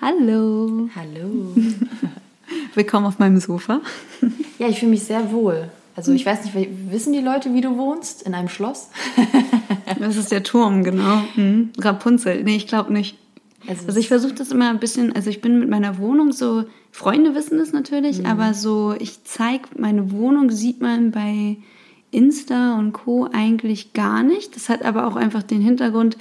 [0.00, 0.88] Hallo.
[0.94, 1.54] Hallo.
[2.74, 3.80] Willkommen auf meinem Sofa.
[4.60, 5.70] Ja, ich fühle mich sehr wohl.
[5.96, 8.22] Also ich weiß nicht, wissen die Leute, wie du wohnst?
[8.22, 8.90] In einem Schloss?
[9.98, 11.22] Das ist der Turm, genau.
[11.34, 11.70] Mhm.
[11.78, 12.44] Rapunzel.
[12.44, 13.16] Nee, ich glaube nicht.
[13.66, 16.64] Also, also ich versuche das immer ein bisschen, also ich bin mit meiner Wohnung so,
[16.92, 18.26] Freunde wissen das natürlich, mhm.
[18.26, 21.56] aber so, ich zeige meine Wohnung, sieht man bei
[22.10, 23.28] Insta und Co.
[23.32, 24.54] eigentlich gar nicht.
[24.54, 26.16] Das hat aber auch einfach den Hintergrund,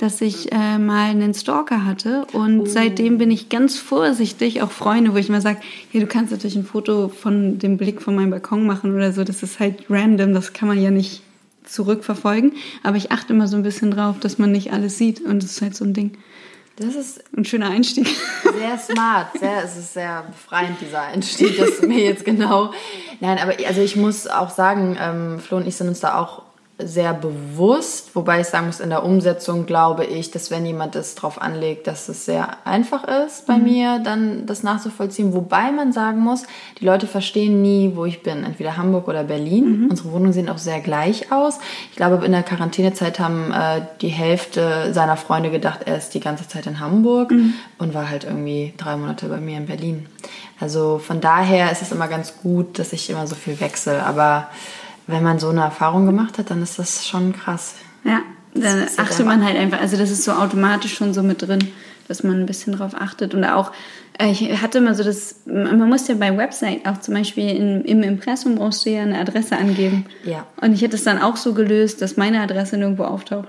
[0.00, 2.66] dass ich äh, mal einen Stalker hatte und oh.
[2.66, 5.60] seitdem bin ich ganz vorsichtig, auch Freunde, wo ich mal sage,
[5.92, 9.24] ja, du kannst natürlich ein Foto von dem Blick von meinem Balkon machen oder so,
[9.24, 11.22] das ist halt random, das kann man ja nicht
[11.64, 15.42] zurückverfolgen, aber ich achte immer so ein bisschen drauf, dass man nicht alles sieht und
[15.42, 16.16] das ist halt so ein Ding.
[16.76, 18.08] Das ist ein schöner Einstieg.
[18.58, 22.72] Sehr smart, sehr, es ist sehr befreiend, dieser Einstieg, das ist mir jetzt genau.
[23.20, 26.49] Nein, aber also ich muss auch sagen, ähm, Flo und ich sind uns da auch
[26.86, 31.14] sehr bewusst, wobei ich sagen muss, in der Umsetzung glaube ich, dass wenn jemand es
[31.14, 33.64] darauf anlegt, dass es sehr einfach ist bei mhm.
[33.64, 35.32] mir, dann das nachzuvollziehen.
[35.32, 36.44] Wobei man sagen muss,
[36.78, 39.82] die Leute verstehen nie, wo ich bin, entweder Hamburg oder Berlin.
[39.82, 39.90] Mhm.
[39.90, 41.58] Unsere Wohnungen sehen auch sehr gleich aus.
[41.90, 46.20] Ich glaube, in der Quarantänezeit haben äh, die Hälfte seiner Freunde gedacht, er ist die
[46.20, 47.54] ganze Zeit in Hamburg mhm.
[47.78, 50.06] und war halt irgendwie drei Monate bei mir in Berlin.
[50.60, 54.48] Also von daher ist es immer ganz gut, dass ich immer so viel wechsle, aber
[55.10, 57.74] wenn man so eine Erfahrung gemacht hat, dann ist das schon krass.
[58.04, 58.20] Ja,
[58.54, 61.60] dann achtet man halt einfach, also das ist so automatisch schon so mit drin,
[62.08, 63.34] dass man ein bisschen drauf achtet.
[63.34, 63.72] Und auch,
[64.18, 67.84] äh, ich hatte immer so das, man muss ja bei Website auch zum Beispiel in,
[67.84, 70.06] im Impressum brauchst du ja eine Adresse angeben.
[70.24, 70.46] Ja.
[70.60, 73.48] Und ich hätte es dann auch so gelöst, dass meine Adresse nirgendwo auftaucht.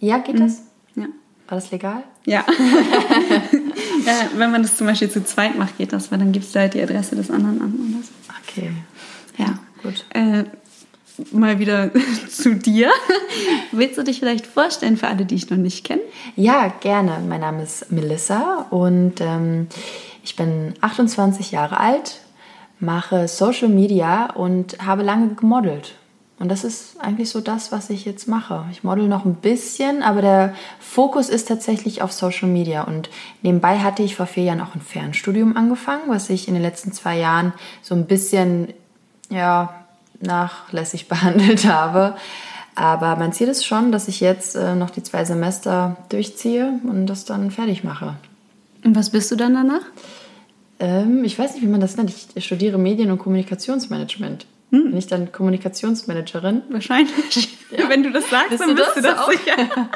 [0.00, 0.62] Ja, geht das?
[0.94, 1.02] Mhm.
[1.02, 1.08] Ja.
[1.48, 2.02] War das legal?
[2.26, 2.44] Ja.
[4.06, 4.12] ja.
[4.36, 6.74] Wenn man das zum Beispiel zu zweit macht, geht das, weil dann gibst du halt
[6.74, 8.12] die Adresse des anderen an oder so.
[8.42, 8.70] Okay.
[9.38, 9.58] Ja.
[9.82, 10.04] Gut.
[10.10, 10.44] Äh,
[11.32, 11.90] mal wieder
[12.30, 12.90] zu dir.
[13.72, 16.02] Willst du dich vielleicht vorstellen für alle, die ich noch nicht kenne?
[16.36, 17.20] Ja, gerne.
[17.28, 19.68] Mein Name ist Melissa und ähm,
[20.22, 22.20] ich bin 28 Jahre alt,
[22.80, 25.94] mache Social Media und habe lange gemodelt.
[26.40, 28.64] Und das ist eigentlich so das, was ich jetzt mache.
[28.72, 32.82] Ich model noch ein bisschen, aber der Fokus ist tatsächlich auf Social Media.
[32.82, 33.08] Und
[33.42, 36.90] nebenbei hatte ich vor vier Jahren auch ein Fernstudium angefangen, was ich in den letzten
[36.90, 37.52] zwei Jahren
[37.82, 38.74] so ein bisschen
[39.30, 39.83] ja,
[40.20, 42.14] nachlässig behandelt habe.
[42.76, 47.06] Aber mein Ziel ist schon, dass ich jetzt äh, noch die zwei Semester durchziehe und
[47.06, 48.16] das dann fertig mache.
[48.84, 49.82] Und was bist du dann danach?
[50.80, 52.12] Ähm, ich weiß nicht, wie man das nennt.
[52.34, 54.46] Ich studiere Medien- und Kommunikationsmanagement.
[54.72, 54.84] Hm.
[54.90, 56.62] Bin ich dann Kommunikationsmanagerin?
[56.70, 57.58] Wahrscheinlich.
[57.76, 57.88] Ja.
[57.88, 59.32] Wenn du das sagst, bist dann du bist das du das auch?
[59.32, 59.56] sicher.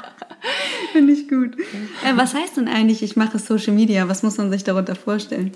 [0.93, 1.57] Finde ich gut.
[2.05, 4.09] Äh, was heißt denn eigentlich, ich mache Social Media?
[4.09, 5.53] Was muss man sich darunter vorstellen?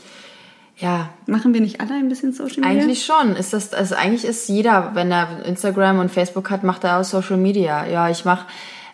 [0.83, 1.11] Ja.
[1.27, 2.83] Machen wir nicht alle ein bisschen Social Media?
[2.83, 3.37] Eigentlich schon.
[3.37, 7.05] Ist das, also eigentlich ist jeder, wenn er Instagram und Facebook hat, macht er auch
[7.05, 7.87] Social Media.
[7.87, 8.47] Ja, ich mache.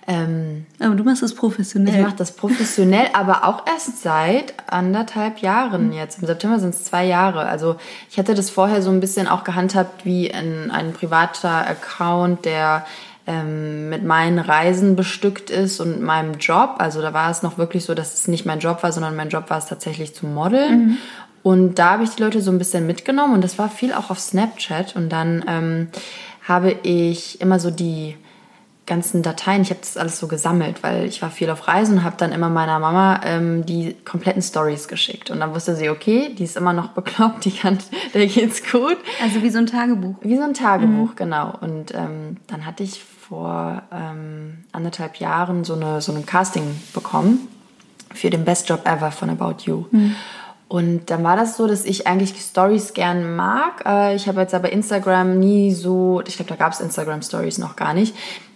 [0.07, 1.95] Ähm, aber du machst das professionell.
[1.95, 6.21] Ich mache das professionell, aber auch erst seit anderthalb Jahren jetzt.
[6.21, 7.47] Im September sind es zwei Jahre.
[7.47, 7.77] Also
[8.11, 12.85] ich hatte das vorher so ein bisschen auch gehandhabt wie ein, ein privater Account, der
[13.27, 16.77] ähm, mit meinen Reisen bestückt ist und meinem Job.
[16.79, 19.29] Also da war es noch wirklich so, dass es nicht mein Job war, sondern mein
[19.29, 20.87] Job war es tatsächlich zu modeln.
[20.87, 20.99] Mhm.
[21.49, 24.11] Und da habe ich die Leute so ein bisschen mitgenommen und das war viel auch
[24.11, 24.95] auf Snapchat.
[24.97, 25.89] Und dann ähm,
[26.47, 28.19] habe ich immer so die
[28.85, 32.05] ganzen Dateien, ich habe das alles so gesammelt, weil ich war viel auf Reisen und
[32.05, 35.31] habe dann immer meiner Mama ähm, die kompletten Stories geschickt.
[35.31, 37.79] Und dann wusste sie, okay, die ist immer noch bekloppt, die kann,
[38.13, 38.99] der geht's gut.
[39.23, 40.17] Also wie so ein Tagebuch.
[40.21, 41.17] Wie so ein Tagebuch, mhm.
[41.17, 41.55] genau.
[41.63, 47.49] Und ähm, dann hatte ich vor ähm, anderthalb Jahren so, eine, so ein Casting bekommen
[48.13, 49.87] für den Best Job Ever von About You.
[49.91, 50.15] Mhm.
[50.69, 53.83] Und dann war das so, dass ich eigentlich Stories gern mag.
[53.87, 57.57] Äh, ich habe jetzt aber Instagram nie so, ich glaube, da gab es Instagram Stories
[57.57, 58.15] noch gar nicht.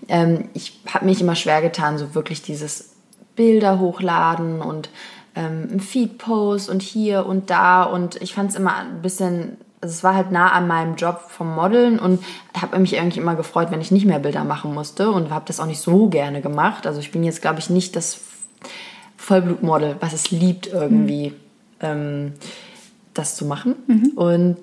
[0.08, 2.90] Ähm, ich habe mich immer schwer getan, so wirklich dieses
[3.34, 4.90] Bilder hochladen und
[5.34, 7.84] ähm, ein Feed-Post und hier und da.
[7.84, 11.22] Und ich fand es immer ein bisschen, also es war halt nah an meinem Job
[11.28, 12.22] vom Modeln und
[12.60, 15.60] habe mich irgendwie immer gefreut, wenn ich nicht mehr Bilder machen musste und habe das
[15.60, 16.86] auch nicht so gerne gemacht.
[16.86, 18.20] Also ich bin jetzt, glaube ich, nicht das
[19.16, 21.32] Vollblutmodel, was es liebt irgendwie.
[21.82, 22.32] Mhm ähm,
[23.14, 23.74] das zu machen.
[23.86, 24.12] Mhm.
[24.14, 24.58] Und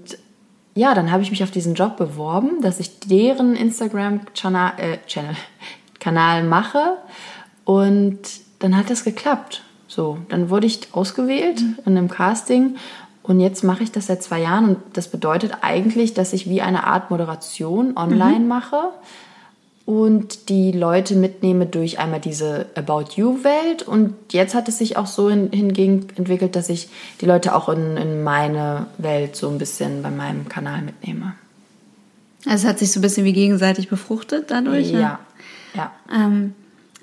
[0.75, 4.97] ja, dann habe ich mich auf diesen Job beworben, dass ich deren Instagram-Kanal äh,
[5.99, 6.97] Kanal mache.
[7.65, 8.19] Und
[8.59, 9.63] dann hat das geklappt.
[9.87, 11.77] So, dann wurde ich ausgewählt mhm.
[11.85, 12.75] in einem Casting
[13.23, 16.61] und jetzt mache ich das seit zwei Jahren und das bedeutet eigentlich, dass ich wie
[16.61, 18.47] eine Art Moderation online mhm.
[18.47, 18.89] mache
[19.89, 23.81] und die Leute mitnehme durch einmal diese About You-Welt.
[23.81, 26.89] Und jetzt hat es sich auch so hin, hingegen entwickelt, dass ich
[27.21, 31.33] die Leute auch in, in meine Welt so ein bisschen bei meinem Kanal mitnehme.
[32.45, 34.91] Also es hat sich so ein bisschen wie gegenseitig befruchtet dadurch?
[34.91, 35.21] Ja.
[35.73, 35.91] ja.
[36.13, 36.53] Ähm,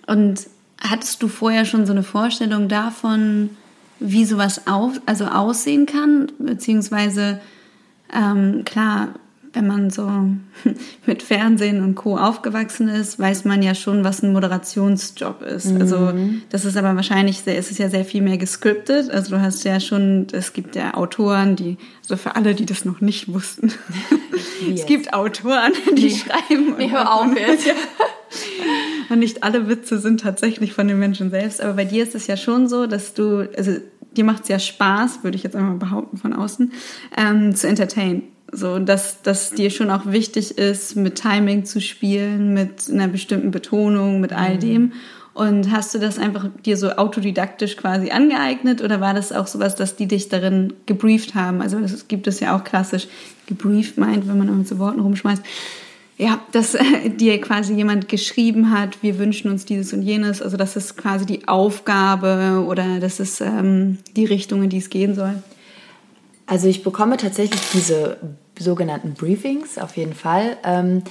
[0.07, 0.47] und
[0.81, 3.51] hattest du vorher schon so eine Vorstellung davon,
[3.99, 7.41] wie sowas auf, also aussehen kann, beziehungsweise
[8.15, 9.09] ähm, klar,
[9.57, 10.07] wenn man so
[11.07, 12.19] mit Fernsehen und Co.
[12.19, 15.73] aufgewachsen ist, weiß man ja schon, was ein Moderationsjob ist.
[15.73, 15.81] Mhm.
[15.81, 16.13] Also
[16.51, 19.11] das ist aber wahrscheinlich, sehr, es ist ja sehr viel mehr gescriptet.
[19.11, 22.85] Also du hast ja schon, es gibt ja Autoren, die, also für alle, die das
[22.85, 23.73] noch nicht wussten,
[24.73, 26.75] es gibt Autoren, die, die schreiben.
[26.77, 27.67] Nee, hör auf jetzt.
[29.09, 31.63] und nicht alle Witze sind tatsächlich von den Menschen selbst.
[31.63, 33.73] Aber bei dir ist es ja schon so, dass du, also
[34.15, 36.73] dir macht es ja Spaß, würde ich jetzt einmal behaupten von außen,
[37.17, 38.36] ähm, zu entertainen.
[38.53, 43.51] So, dass, dass dir schon auch wichtig ist, mit Timing zu spielen, mit einer bestimmten
[43.51, 44.61] Betonung, mit all mhm.
[44.61, 44.93] dem.
[45.37, 49.77] Und hast du das einfach dir so autodidaktisch quasi angeeignet oder war das auch sowas,
[49.77, 51.61] dass die dich darin gebrieft haben?
[51.61, 53.07] Also das gibt es ja auch klassisch
[53.47, 55.43] gebrieft meint, wenn man mit so Worten rumschmeißt.
[56.17, 60.41] Ja, dass äh, dir quasi jemand geschrieben hat, wir wünschen uns dieses und jenes.
[60.41, 64.89] Also das ist quasi die Aufgabe oder das ist ähm, die Richtung, in die es
[64.89, 65.43] gehen soll.
[66.47, 68.19] Also ich bekomme tatsächlich diese
[68.59, 70.57] sogenannten Briefings auf jeden Fall.
[70.65, 71.03] Ähm,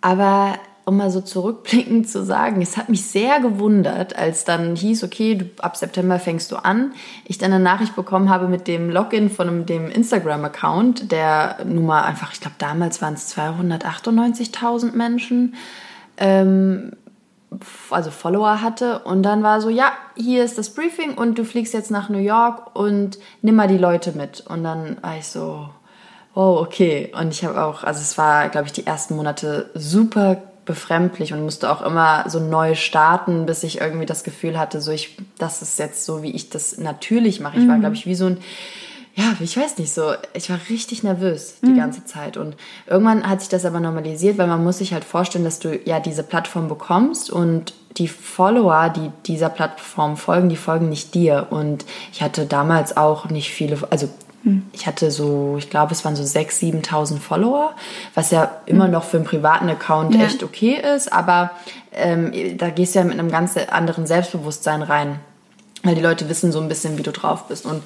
[0.00, 5.02] aber um mal so zurückblickend zu sagen, es hat mich sehr gewundert, als dann hieß,
[5.02, 6.92] okay, du, ab September fängst du an.
[7.24, 12.04] Ich dann eine Nachricht bekommen habe mit dem Login von dem Instagram-Account, der nun mal
[12.04, 15.56] einfach, ich glaube damals waren es 298.000 Menschen.
[16.18, 16.92] Ähm,
[17.90, 21.74] also Follower hatte und dann war so, ja, hier ist das Briefing und du fliegst
[21.74, 24.40] jetzt nach New York und nimm mal die Leute mit.
[24.46, 25.68] Und dann war ich so,
[26.34, 27.12] oh, okay.
[27.18, 31.42] Und ich habe auch, also es war, glaube ich, die ersten Monate super befremdlich und
[31.42, 35.62] musste auch immer so neu starten, bis ich irgendwie das Gefühl hatte, so ich, das
[35.62, 37.58] ist jetzt so, wie ich das natürlich mache.
[37.58, 37.80] Ich war, mhm.
[37.80, 38.38] glaube ich, wie so ein
[39.16, 41.78] ja, ich weiß nicht so, ich war richtig nervös die mhm.
[41.78, 42.54] ganze Zeit und
[42.86, 46.00] irgendwann hat sich das aber normalisiert, weil man muss sich halt vorstellen, dass du ja
[46.00, 51.86] diese Plattform bekommst und die Follower, die dieser Plattform folgen, die folgen nicht dir und
[52.12, 54.10] ich hatte damals auch nicht viele, also
[54.42, 54.64] mhm.
[54.72, 57.74] ich hatte so, ich glaube, es waren so 6.000, 7.000 Follower,
[58.14, 58.92] was ja immer mhm.
[58.92, 60.26] noch für einen privaten Account ja.
[60.26, 61.52] echt okay ist, aber
[61.92, 65.20] ähm, da gehst du ja mit einem ganz anderen Selbstbewusstsein rein
[65.86, 67.64] weil die Leute wissen so ein bisschen, wie du drauf bist.
[67.64, 67.82] Und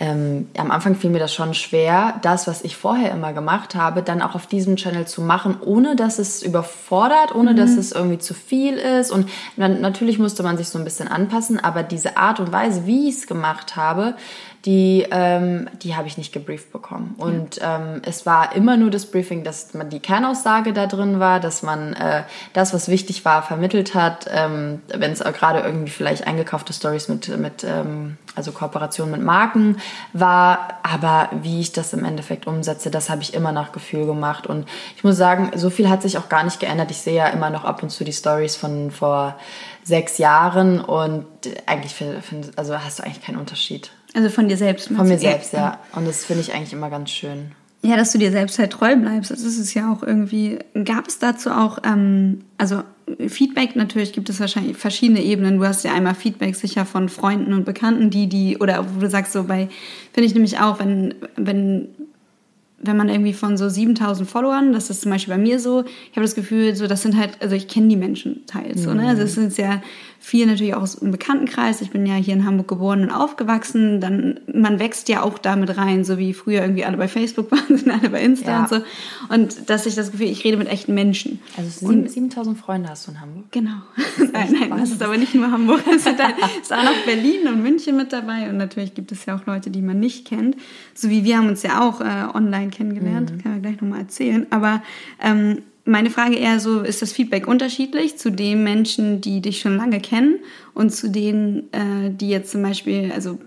[0.00, 4.02] ähm, am Anfang fiel mir das schon schwer, das, was ich vorher immer gemacht habe,
[4.02, 7.56] dann auch auf diesem Channel zu machen, ohne dass es überfordert, ohne mhm.
[7.56, 9.10] dass es irgendwie zu viel ist.
[9.10, 12.86] Und dann, natürlich musste man sich so ein bisschen anpassen, aber diese Art und Weise,
[12.86, 14.14] wie ich es gemacht habe,
[14.64, 17.14] die, ähm, die habe ich nicht gebrieft bekommen.
[17.18, 21.38] Und ähm, es war immer nur das Briefing, dass man die Kernaussage da drin war,
[21.38, 22.22] dass man äh,
[22.54, 24.26] das, was wichtig war, vermittelt hat.
[24.32, 29.76] Ähm, Wenn es gerade irgendwie vielleicht eingekaufte Stories mit, mit ähm, also Kooperation mit Marken
[30.14, 30.78] war.
[30.82, 34.46] Aber wie ich das im Endeffekt umsetze, das habe ich immer nach Gefühl gemacht.
[34.46, 34.66] Und
[34.96, 36.90] ich muss sagen, so viel hat sich auch gar nicht geändert.
[36.90, 39.36] Ich sehe ja immer noch ab und zu die Stories von vor
[39.82, 41.26] sechs Jahren und
[41.66, 43.90] eigentlich find, also hast du eigentlich keinen Unterschied.
[44.14, 44.88] Also von dir selbst.
[44.88, 45.80] Von mir selbst, ja.
[45.94, 47.50] Und das finde ich eigentlich immer ganz schön.
[47.82, 49.30] Ja, dass du dir selbst halt treu bleibst.
[49.30, 50.58] Das ist es ja auch irgendwie.
[50.84, 52.82] Gab es dazu auch, ähm, also
[53.28, 55.58] Feedback, natürlich gibt es wahrscheinlich verschiedene Ebenen.
[55.58, 59.10] Du hast ja einmal Feedback sicher von Freunden und Bekannten, die, die, oder wo du
[59.10, 59.68] sagst so bei,
[60.12, 61.88] finde ich nämlich auch, wenn, wenn
[62.86, 66.16] wenn man irgendwie von so 7000 Followern, das ist zum Beispiel bei mir so, ich
[66.16, 68.84] habe das Gefühl, so das sind halt, also ich kenne die Menschen teils, mhm.
[68.84, 69.08] so, ne?
[69.08, 69.82] also es sind ja
[70.24, 71.82] viel natürlich auch aus dem Bekanntenkreis.
[71.82, 74.00] Ich bin ja hier in Hamburg geboren und aufgewachsen.
[74.00, 77.76] Dann, man wächst ja auch damit rein, so wie früher irgendwie alle bei Facebook waren,
[77.76, 78.60] sind alle bei Insta ja.
[78.62, 78.76] und so.
[79.28, 81.40] Und dass ich das Gefühl, ich rede mit echten Menschen.
[81.58, 83.44] Also 7000 Freunde hast du in Hamburg?
[83.50, 83.82] Genau.
[84.32, 85.82] nein, nein, das ist aber nicht nur Hamburg.
[85.94, 88.48] Es ist auch noch Berlin und München mit dabei.
[88.48, 90.56] Und natürlich gibt es ja auch Leute, die man nicht kennt.
[90.94, 93.30] So wie wir haben uns ja auch äh, online kennengelernt.
[93.30, 93.42] Mhm.
[93.42, 94.46] Kann man gleich nochmal erzählen.
[94.50, 94.82] Aber
[95.22, 99.76] ähm, meine Frage eher so, ist das Feedback unterschiedlich zu den Menschen, die dich schon
[99.76, 100.38] lange kennen
[100.72, 103.38] und zu denen, äh, die jetzt zum Beispiel, also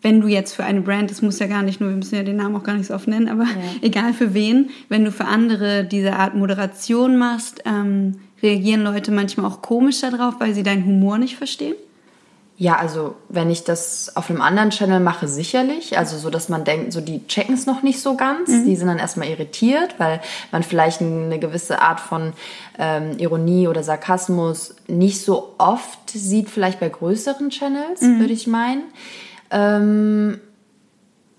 [0.00, 2.22] wenn du jetzt für eine Brand, das muss ja gar nicht nur, wir müssen ja
[2.22, 3.50] den Namen auch gar nicht so oft nennen, aber ja.
[3.82, 9.46] egal für wen, wenn du für andere diese Art Moderation machst, ähm, reagieren Leute manchmal
[9.46, 11.74] auch komisch darauf, weil sie deinen Humor nicht verstehen?
[12.60, 15.96] Ja, also wenn ich das auf einem anderen Channel mache, sicherlich.
[15.96, 18.48] Also so, dass man denkt, so die checken es noch nicht so ganz.
[18.48, 18.64] Mhm.
[18.64, 22.32] Die sind dann erstmal irritiert, weil man vielleicht eine gewisse Art von
[22.76, 28.18] ähm, Ironie oder Sarkasmus nicht so oft sieht, vielleicht bei größeren Channels, mhm.
[28.18, 28.82] würde ich meinen.
[29.52, 30.40] Ähm,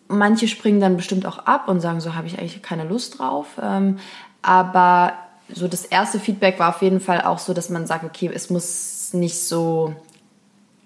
[0.07, 3.47] manche springen dann bestimmt auch ab und sagen, so habe ich eigentlich keine Lust drauf.
[3.61, 3.99] Ähm,
[4.41, 5.15] aber
[5.53, 8.49] so das erste Feedback war auf jeden Fall auch so, dass man sagt, okay, es
[8.49, 9.93] muss nicht so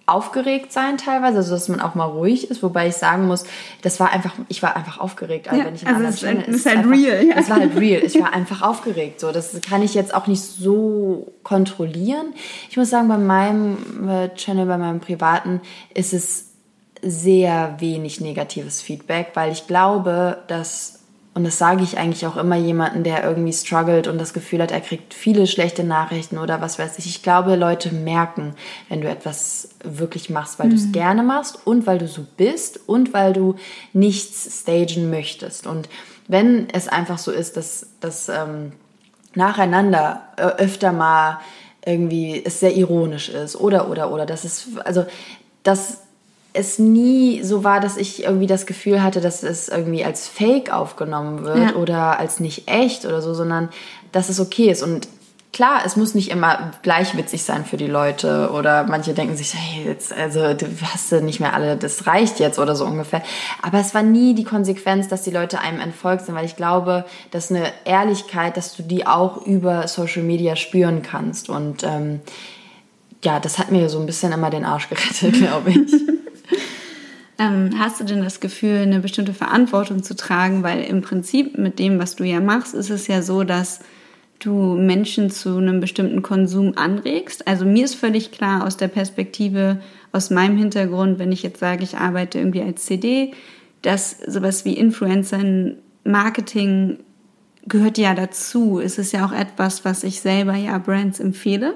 [0.05, 3.45] aufgeregt sein teilweise, also dass man auch mal ruhig ist, wobei ich sagen muss,
[3.81, 6.65] das war einfach, ich war einfach aufgeregt, also ja, wenn ich also es ist, ist
[6.65, 7.25] halt einfach, real.
[7.25, 7.35] Ja.
[7.37, 10.41] Es war halt real, ich war einfach aufgeregt, so das kann ich jetzt auch nicht
[10.41, 12.33] so kontrollieren.
[12.69, 15.61] Ich muss sagen, bei meinem äh, Channel, bei meinem privaten
[15.93, 16.49] ist es
[17.01, 20.92] sehr wenig negatives Feedback, weil ich glaube, dass
[21.35, 24.71] und das sage ich eigentlich auch immer jemanden, der irgendwie struggelt und das Gefühl hat,
[24.71, 27.07] er kriegt viele schlechte Nachrichten oder was weiß ich.
[27.07, 28.53] Ich glaube, Leute merken,
[28.87, 30.71] wenn du etwas wirklich machst, weil mhm.
[30.71, 33.55] du es gerne machst und weil du so bist und weil du
[33.93, 35.65] nichts stagen möchtest.
[35.65, 35.89] Und
[36.27, 38.73] wenn es einfach so ist, dass, dass ähm,
[39.33, 41.39] nacheinander äh, öfter mal
[41.83, 45.05] irgendwie es sehr ironisch ist oder oder oder das ist also
[45.63, 45.97] das
[46.53, 50.71] es nie so war, dass ich irgendwie das Gefühl hatte, dass es irgendwie als Fake
[50.71, 51.75] aufgenommen wird ja.
[51.75, 53.69] oder als nicht echt oder so, sondern
[54.11, 54.83] dass es okay ist.
[54.83, 55.07] Und
[55.51, 59.55] klar, es muss nicht immer gleich witzig sein für die Leute oder manche denken sich,
[59.55, 63.23] hey, jetzt, also du hast nicht mehr alle, das reicht jetzt oder so ungefähr.
[63.63, 67.03] Aber es war nie die Konsequenz, dass die Leute einem entfolgt sind, weil ich glaube,
[67.31, 71.49] dass eine Ehrlichkeit, dass du die auch über Social Media spüren kannst.
[71.49, 72.21] Und ähm,
[73.23, 75.93] ja, das hat mir so ein bisschen immer den Arsch gerettet, glaube ich.
[77.39, 80.63] Ähm, hast du denn das Gefühl, eine bestimmte Verantwortung zu tragen?
[80.63, 83.79] Weil im Prinzip mit dem, was du ja machst, ist es ja so, dass
[84.39, 87.47] du Menschen zu einem bestimmten Konsum anregst.
[87.47, 89.79] Also mir ist völlig klar aus der Perspektive,
[90.11, 93.33] aus meinem Hintergrund, wenn ich jetzt sage, ich arbeite irgendwie als CD,
[93.81, 95.39] dass sowas wie Influencer
[96.03, 96.99] Marketing
[97.65, 98.79] gehört ja dazu.
[98.79, 101.75] Es ist ja auch etwas, was ich selber ja Brands empfehle.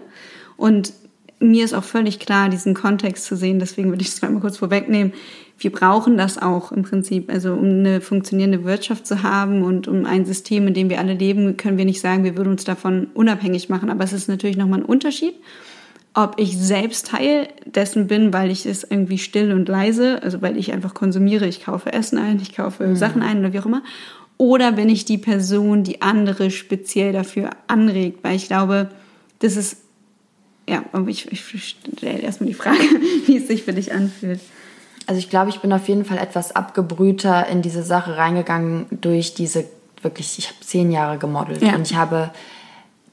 [0.58, 0.94] Und
[1.40, 4.58] mir ist auch völlig klar, diesen Kontext zu sehen, deswegen würde ich es mal kurz
[4.58, 5.14] vorwegnehmen.
[5.60, 7.32] Wir brauchen das auch im Prinzip.
[7.32, 11.14] Also um eine funktionierende Wirtschaft zu haben und um ein System, in dem wir alle
[11.14, 13.90] leben, können wir nicht sagen, wir würden uns davon unabhängig machen.
[13.90, 15.34] Aber es ist natürlich nochmal ein Unterschied,
[16.14, 20.58] ob ich selbst Teil dessen bin, weil ich es irgendwie still und leise, also weil
[20.58, 22.96] ich einfach konsumiere, ich kaufe Essen ein, ich kaufe mhm.
[22.96, 23.84] Sachen ein oder wie auch immer.
[24.38, 28.90] Oder bin ich die Person, die andere speziell dafür anregt, weil ich glaube,
[29.40, 29.78] das ist
[30.70, 32.78] ja, aber ich, ich stelle erstmal die Frage,
[33.26, 34.42] wie es sich für dich anfühlt.
[35.08, 39.34] Also ich glaube, ich bin auf jeden Fall etwas abgebrühter in diese Sache reingegangen durch
[39.34, 39.66] diese
[40.02, 41.76] wirklich, ich habe zehn Jahre gemodelt ja.
[41.76, 42.32] und ich habe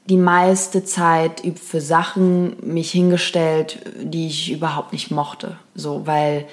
[0.07, 5.57] die meiste Zeit für Sachen mich hingestellt, die ich überhaupt nicht mochte.
[5.73, 6.45] So, weil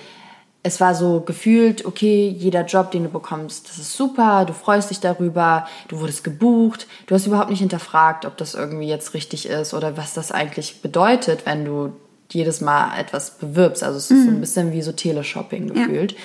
[0.63, 4.91] es war so gefühlt, okay, jeder Job, den du bekommst, das ist super, du freust
[4.91, 9.47] dich darüber, du wurdest gebucht, du hast überhaupt nicht hinterfragt, ob das irgendwie jetzt richtig
[9.47, 11.93] ist oder was das eigentlich bedeutet, wenn du
[12.35, 13.83] jedes Mal etwas bewirbst.
[13.83, 14.41] Also es ist so ein mhm.
[14.41, 16.13] bisschen wie so Teleshopping gefühlt.
[16.13, 16.19] Ja.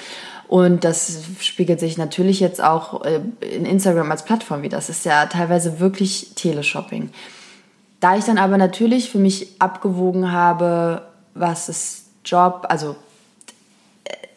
[0.48, 4.78] Und das spiegelt sich natürlich jetzt auch äh, in Instagram als Plattform wieder.
[4.78, 7.10] Das ist ja teilweise wirklich Teleshopping.
[8.00, 11.02] Da ich dann aber natürlich für mich abgewogen habe,
[11.34, 12.96] was ist Job, also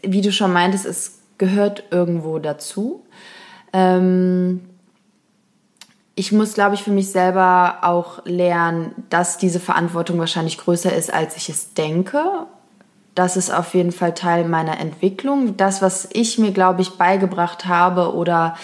[0.03, 3.05] wie du schon meintest, es gehört irgendwo dazu.
[3.73, 4.70] Ähm,
[6.15, 11.13] ich muss, glaube ich, für mich selber auch lernen, dass diese Verantwortung wahrscheinlich größer ist,
[11.13, 12.23] als ich es denke.
[13.15, 15.57] Das ist auf jeden Fall Teil meiner Entwicklung.
[15.57, 18.57] Das, was ich mir, glaube ich, beigebracht habe oder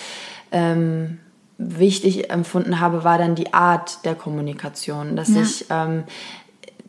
[0.53, 1.19] ähm,
[1.59, 5.17] wichtig empfunden habe, war dann die Art der Kommunikation.
[5.17, 5.43] Dass ja.
[5.43, 6.05] ich ähm,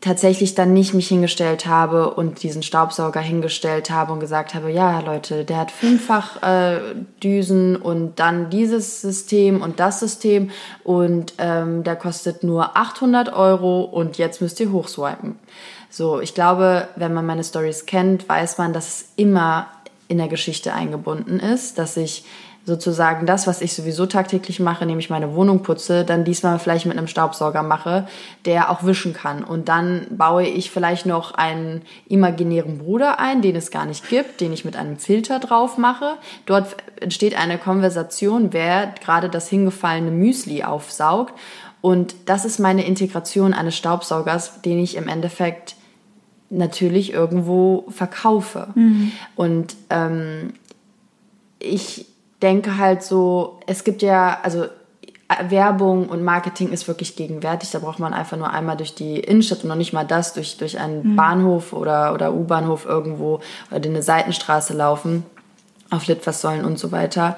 [0.00, 5.00] tatsächlich dann nicht mich hingestellt habe und diesen Staubsauger hingestellt habe und gesagt habe, ja
[5.00, 6.80] Leute, der hat fünffach äh,
[7.22, 10.50] Düsen und dann dieses System und das System
[10.84, 15.38] und ähm, der kostet nur 800 Euro und jetzt müsst ihr hochswipen.
[15.90, 19.68] So, ich glaube, wenn man meine Stories kennt, weiß man, dass es immer
[20.06, 22.24] in der Geschichte eingebunden ist, dass ich
[22.68, 26.98] sozusagen das, was ich sowieso tagtäglich mache, nämlich meine Wohnung putze, dann diesmal vielleicht mit
[26.98, 28.06] einem Staubsauger mache,
[28.44, 29.42] der auch wischen kann.
[29.42, 34.42] Und dann baue ich vielleicht noch einen imaginären Bruder ein, den es gar nicht gibt,
[34.42, 36.18] den ich mit einem Filter drauf mache.
[36.44, 41.32] Dort entsteht eine Konversation, wer gerade das hingefallene Müsli aufsaugt.
[41.80, 45.74] Und das ist meine Integration eines Staubsaugers, den ich im Endeffekt
[46.50, 48.68] natürlich irgendwo verkaufe.
[48.74, 49.12] Mhm.
[49.36, 50.52] Und ähm,
[51.60, 52.06] ich
[52.42, 54.66] denke halt so, es gibt ja, also
[55.48, 57.70] Werbung und Marketing ist wirklich gegenwärtig.
[57.70, 60.56] Da braucht man einfach nur einmal durch die Innenstadt und noch nicht mal das, durch,
[60.56, 61.16] durch einen mhm.
[61.16, 63.40] Bahnhof oder, oder U-Bahnhof irgendwo
[63.70, 65.24] oder eine Seitenstraße laufen,
[65.90, 67.36] auf Litfaßsäulen und so weiter.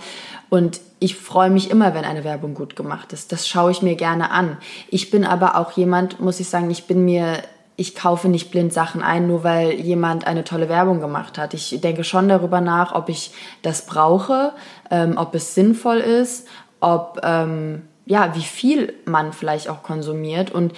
[0.50, 3.32] Und ich freue mich immer, wenn eine Werbung gut gemacht ist.
[3.32, 4.58] Das schaue ich mir gerne an.
[4.88, 7.42] Ich bin aber auch jemand, muss ich sagen, ich bin mir
[7.80, 11.54] ich kaufe nicht blind Sachen ein, nur weil jemand eine tolle Werbung gemacht hat.
[11.54, 13.32] Ich denke schon darüber nach, ob ich
[13.62, 14.52] das brauche,
[14.90, 16.46] ähm, ob es sinnvoll ist,
[16.80, 20.50] ob ähm, ja, wie viel man vielleicht auch konsumiert.
[20.50, 20.74] Und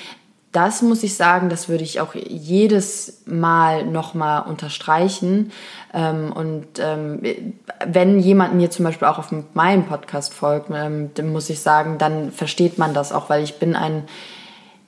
[0.53, 5.51] das muss ich sagen, das würde ich auch jedes Mal nochmal unterstreichen.
[5.93, 7.21] Ähm, und ähm,
[7.85, 11.99] wenn jemand mir zum Beispiel auch auf meinem Podcast folgt, ähm, dann muss ich sagen,
[11.99, 14.05] dann versteht man das auch, weil ich bin ein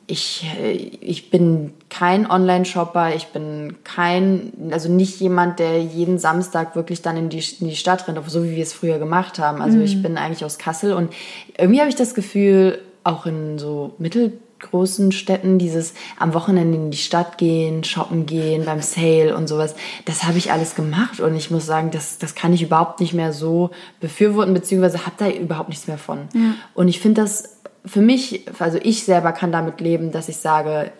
[0.06, 6.76] ich, äh, ich bin kein Online-Shopper, ich bin kein, also nicht jemand, der jeden Samstag
[6.76, 9.62] wirklich dann in die, in die Stadt rennt, so wie wir es früher gemacht haben.
[9.62, 9.84] Also mhm.
[9.84, 11.12] ich bin eigentlich aus Kassel und
[11.56, 16.96] irgendwie habe ich das Gefühl, auch in so mittelgroßen Städten, dieses am Wochenende in die
[16.96, 19.74] Stadt gehen, shoppen gehen, beim Sale und sowas,
[20.06, 23.12] das habe ich alles gemacht und ich muss sagen, das, das kann ich überhaupt nicht
[23.12, 23.70] mehr so
[24.00, 26.28] befürworten, beziehungsweise habe da überhaupt nichts mehr von.
[26.34, 26.54] Ja.
[26.74, 27.53] Und ich finde das
[27.86, 30.90] für mich, also ich selber kann damit leben, dass ich sage,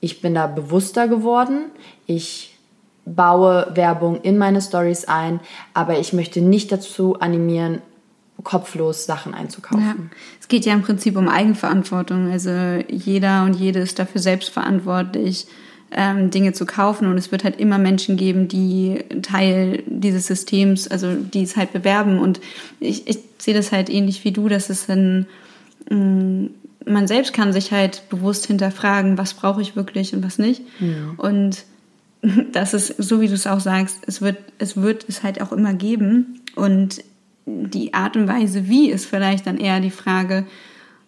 [0.00, 1.66] ich bin da bewusster geworden.
[2.06, 2.56] Ich
[3.04, 5.40] baue Werbung in meine Stories ein,
[5.74, 7.82] aber ich möchte nicht dazu animieren,
[8.42, 9.84] kopflos Sachen einzukaufen.
[9.84, 10.16] Ja.
[10.40, 12.30] Es geht ja im Prinzip um Eigenverantwortung.
[12.30, 12.50] Also
[12.88, 15.46] jeder und jede ist dafür selbst verantwortlich,
[15.90, 17.06] ähm, Dinge zu kaufen.
[17.08, 21.74] Und es wird halt immer Menschen geben, die Teil dieses Systems, also die es halt
[21.74, 22.18] bewerben.
[22.18, 22.40] Und
[22.78, 25.26] ich, ich sehe das halt ähnlich wie du, dass es ein
[25.88, 30.62] man selbst kann sich halt bewusst hinterfragen, was brauche ich wirklich und was nicht.
[30.80, 31.14] Ja.
[31.16, 31.64] Und
[32.52, 35.52] das ist, so wie du es auch sagst, es wird, es wird es halt auch
[35.52, 36.40] immer geben.
[36.54, 37.02] Und
[37.46, 40.46] die Art und Weise, wie, ist vielleicht dann eher die Frage,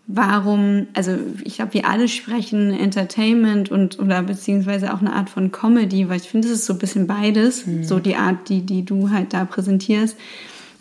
[0.07, 5.53] warum, also ich glaube, wir alle sprechen Entertainment und oder beziehungsweise auch eine Art von
[5.53, 7.85] Comedy, weil ich finde, es ist so ein bisschen beides, mhm.
[7.85, 10.17] so die Art, die, die du halt da präsentierst.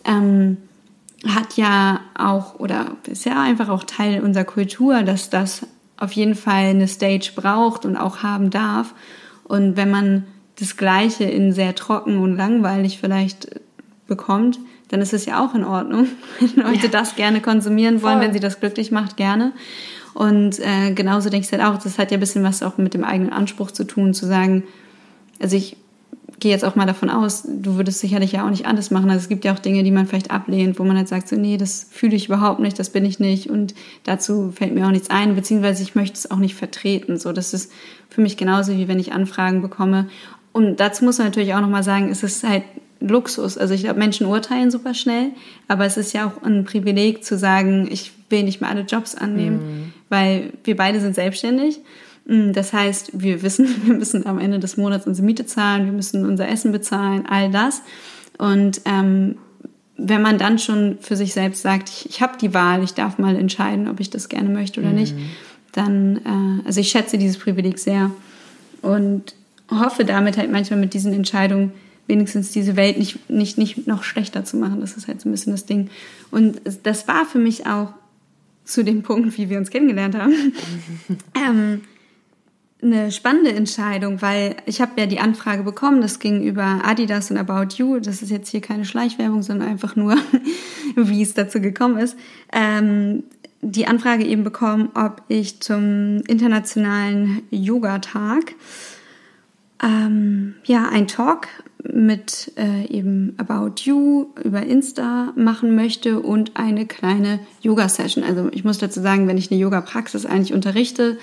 [0.05, 0.57] Ähm,
[1.27, 5.65] hat ja auch oder ist ja einfach auch Teil unserer Kultur, dass das
[5.97, 8.93] auf jeden Fall eine Stage braucht und auch haben darf.
[9.43, 10.25] Und wenn man
[10.59, 13.61] das Gleiche in sehr trocken und langweilig vielleicht
[14.07, 14.59] bekommt,
[14.89, 16.07] dann ist es ja auch in Ordnung.
[16.39, 16.91] Wenn Leute ja.
[16.91, 18.27] das gerne konsumieren wollen, Voll.
[18.27, 19.53] wenn sie das glücklich macht, gerne.
[20.13, 22.93] Und äh, genauso denke ich halt auch, das hat ja ein bisschen was auch mit
[22.93, 24.63] dem eigenen Anspruch zu tun, zu sagen,
[25.39, 25.77] also ich
[26.41, 29.09] gehe jetzt auch mal davon aus, du würdest sicherlich ja auch nicht anders machen.
[29.09, 31.35] Also es gibt ja auch Dinge, die man vielleicht ablehnt, wo man halt sagt, so,
[31.35, 34.91] nee, das fühle ich überhaupt nicht, das bin ich nicht und dazu fällt mir auch
[34.91, 37.17] nichts ein, beziehungsweise ich möchte es auch nicht vertreten.
[37.17, 37.71] So, das ist
[38.09, 40.09] für mich genauso, wie wenn ich Anfragen bekomme.
[40.51, 42.63] Und dazu muss man natürlich auch nochmal sagen, es ist halt
[42.99, 43.57] Luxus.
[43.57, 45.31] Also ich glaube, Menschen urteilen super schnell,
[45.67, 49.15] aber es ist ja auch ein Privileg zu sagen, ich will nicht mehr alle Jobs
[49.15, 49.93] annehmen, mhm.
[50.09, 51.79] weil wir beide sind selbstständig.
[52.25, 55.93] Mm, das heißt, wir wissen, wir müssen am Ende des Monats unsere Miete zahlen, wir
[55.93, 57.81] müssen unser Essen bezahlen, all das.
[58.37, 59.37] Und ähm,
[59.97, 63.19] wenn man dann schon für sich selbst sagt, ich, ich habe die Wahl, ich darf
[63.19, 64.95] mal entscheiden, ob ich das gerne möchte oder mhm.
[64.95, 65.15] nicht,
[65.73, 68.11] dann, äh, also ich schätze dieses Privileg sehr
[68.81, 69.35] und
[69.69, 71.71] hoffe damit halt manchmal mit diesen Entscheidungen
[72.07, 74.81] wenigstens diese Welt nicht, nicht, nicht noch schlechter zu machen.
[74.81, 75.89] Das ist halt so ein bisschen das Ding.
[76.29, 77.93] Und das war für mich auch
[78.65, 80.33] zu dem Punkt, wie wir uns kennengelernt haben.
[81.35, 81.81] ähm,
[82.83, 87.37] eine spannende Entscheidung, weil ich habe ja die Anfrage bekommen, das ging über Adidas und
[87.37, 87.99] About You.
[87.99, 90.15] Das ist jetzt hier keine Schleichwerbung, sondern einfach nur,
[90.95, 92.17] wie es dazu gekommen ist.
[92.51, 93.23] Ähm,
[93.61, 98.55] die Anfrage eben bekommen, ob ich zum internationalen Yoga-Tag
[99.83, 101.47] ähm, ja ein Talk
[101.83, 108.23] mit äh, eben About You über Insta machen möchte und eine kleine Yoga-Session.
[108.23, 111.17] Also ich muss dazu sagen, wenn ich eine Yoga-Praxis eigentlich unterrichte,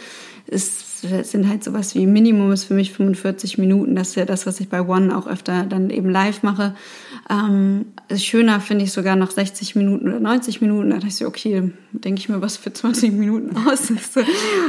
[0.47, 3.95] ist das sind halt sowas wie Minimum ist für mich 45 Minuten.
[3.95, 6.75] Das ist ja das, was ich bei One auch öfter dann eben live mache.
[7.31, 10.91] Ähm, schöner finde ich sogar noch 60 Minuten oder 90 Minuten.
[10.91, 13.89] Da dachte ich so, okay, denke ich mir was für 20 Minuten aus.
[13.89, 14.21] So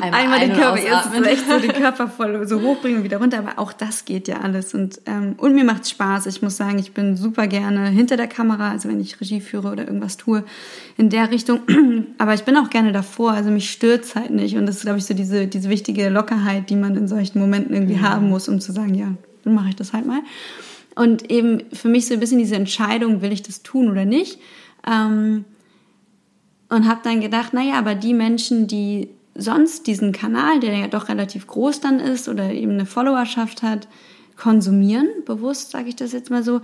[0.01, 3.39] einmal, einmal den Körper, jetzt vielleicht so den Körper voll so hochbringen und wieder runter.
[3.39, 4.73] Aber auch das geht ja alles.
[4.73, 6.25] Und, ähm, und mir macht Spaß.
[6.25, 9.71] Ich muss sagen, ich bin super gerne hinter der Kamera, also wenn ich Regie führe
[9.71, 10.43] oder irgendwas tue
[10.97, 11.61] in der Richtung.
[12.17, 13.31] Aber ich bin auch gerne davor.
[13.31, 14.57] Also mich stört halt nicht.
[14.57, 17.73] Und das ist, glaube ich, so diese, diese wichtige Lockerheit, die man in solchen Momenten
[17.73, 18.01] irgendwie ja.
[18.01, 20.21] haben muss, um zu sagen, ja, dann mache ich das halt mal.
[20.99, 24.37] Und eben für mich so ein bisschen diese Entscheidung, will ich das tun oder nicht.
[24.85, 25.45] Ähm,
[26.67, 31.07] und habe dann gedacht, naja, aber die Menschen, die sonst diesen Kanal, der ja doch
[31.07, 33.87] relativ groß dann ist oder eben eine Followerschaft hat,
[34.35, 36.59] konsumieren, bewusst sage ich das jetzt mal so,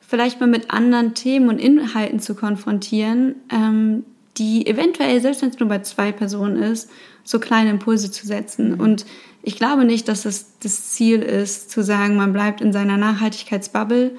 [0.00, 4.04] vielleicht mal mit anderen Themen und Inhalten zu konfrontieren, ähm,
[4.38, 6.90] die eventuell, selbst wenn es nur bei zwei Personen ist,
[7.24, 8.74] so kleine Impulse zu setzen.
[8.74, 9.04] Und
[9.42, 14.12] ich glaube nicht, dass es das Ziel ist, zu sagen, man bleibt in seiner Nachhaltigkeitsbubble,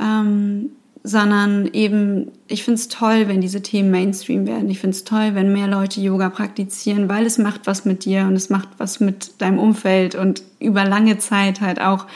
[0.00, 0.70] ähm,
[1.02, 4.68] sondern eben, ich finde es toll, wenn diese Themen Mainstream werden.
[4.68, 8.22] Ich finde es toll, wenn mehr Leute Yoga praktizieren, weil es macht was mit dir
[8.22, 12.06] und es macht was mit deinem Umfeld und über lange Zeit halt auch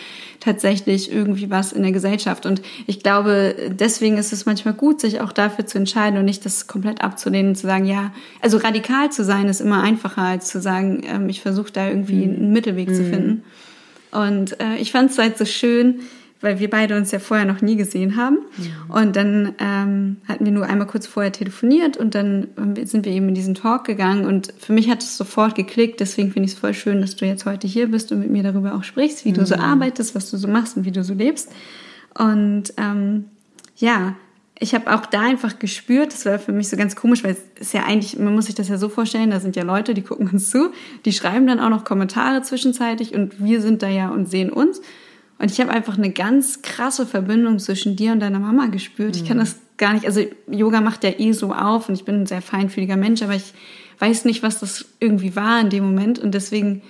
[0.40, 2.44] tatsächlich irgendwie was in der Gesellschaft.
[2.44, 6.44] Und ich glaube, deswegen ist es manchmal gut, sich auch dafür zu entscheiden und nicht
[6.44, 10.48] das komplett abzulehnen und zu sagen, ja, also radikal zu sein ist immer einfacher, als
[10.48, 12.94] zu sagen, ähm, ich versuche da irgendwie einen Mittelweg mhm.
[12.94, 13.44] zu finden.
[14.10, 16.00] Und äh, ich fand es halt so schön,
[16.44, 18.38] weil wir beide uns ja vorher noch nie gesehen haben.
[18.58, 19.00] Ja.
[19.00, 22.48] Und dann ähm, hatten wir nur einmal kurz vorher telefoniert und dann
[22.84, 24.26] sind wir eben in diesen Talk gegangen.
[24.26, 26.00] Und für mich hat es sofort geklickt.
[26.00, 28.42] Deswegen finde ich es voll schön, dass du jetzt heute hier bist und mit mir
[28.42, 29.34] darüber auch sprichst, wie mhm.
[29.34, 29.62] du so mhm.
[29.62, 31.50] arbeitest, was du so machst und wie du so lebst.
[32.16, 33.24] Und ähm,
[33.76, 34.14] ja,
[34.58, 37.60] ich habe auch da einfach gespürt, das war für mich so ganz komisch, weil es
[37.60, 40.02] ist ja eigentlich, man muss sich das ja so vorstellen, da sind ja Leute, die
[40.02, 40.70] gucken uns zu,
[41.04, 44.80] die schreiben dann auch noch Kommentare zwischenzeitig und wir sind da ja und sehen uns.
[45.38, 49.16] Und ich habe einfach eine ganz krasse Verbindung zwischen dir und deiner Mama gespürt.
[49.16, 49.22] Mhm.
[49.22, 49.42] Ich kann mhm.
[49.42, 52.42] das gar nicht, also Yoga macht ja eh so auf und ich bin ein sehr
[52.42, 53.52] feinfühliger Mensch, aber ich
[53.98, 56.18] weiß nicht, was das irgendwie war in dem Moment.
[56.18, 56.82] Und deswegen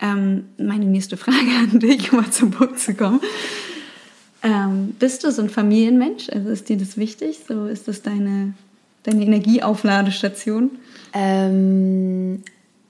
[0.00, 3.20] ähm, meine nächste Frage an dich, um mal zum Punkt zu kommen.
[4.42, 6.30] Ähm, bist du so ein Familienmensch?
[6.30, 7.40] Also ist dir das wichtig?
[7.46, 8.54] So ist das deine,
[9.02, 10.70] deine Energieaufladestation?
[11.12, 12.42] Ähm,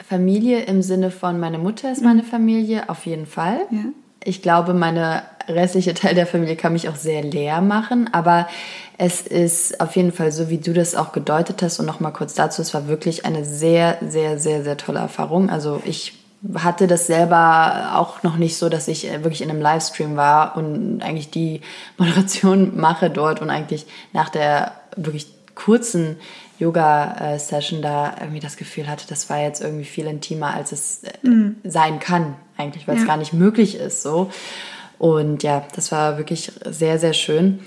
[0.07, 2.27] Familie im Sinne von meine Mutter ist meine mhm.
[2.27, 3.61] Familie, auf jeden Fall.
[3.71, 3.85] Ja.
[4.23, 8.49] Ich glaube, meine restliche Teil der Familie kann mich auch sehr leer machen, aber
[8.99, 12.35] es ist auf jeden Fall so, wie du das auch gedeutet hast und nochmal kurz
[12.35, 15.49] dazu, es war wirklich eine sehr, sehr, sehr, sehr tolle Erfahrung.
[15.49, 16.19] Also ich
[16.55, 20.57] hatte das selber auch noch nicht so, dass ich äh, wirklich in einem Livestream war
[20.57, 21.61] und eigentlich die
[21.99, 26.17] Moderation mache dort und eigentlich nach der wirklich kurzen
[26.61, 31.27] Yoga-Session da irgendwie das Gefühl hatte, das war jetzt irgendwie viel intimer, als es äh,
[31.27, 31.57] mhm.
[31.65, 33.03] sein kann, eigentlich, weil ja.
[33.03, 34.31] es gar nicht möglich ist so.
[34.99, 37.61] Und ja, das war wirklich sehr, sehr schön.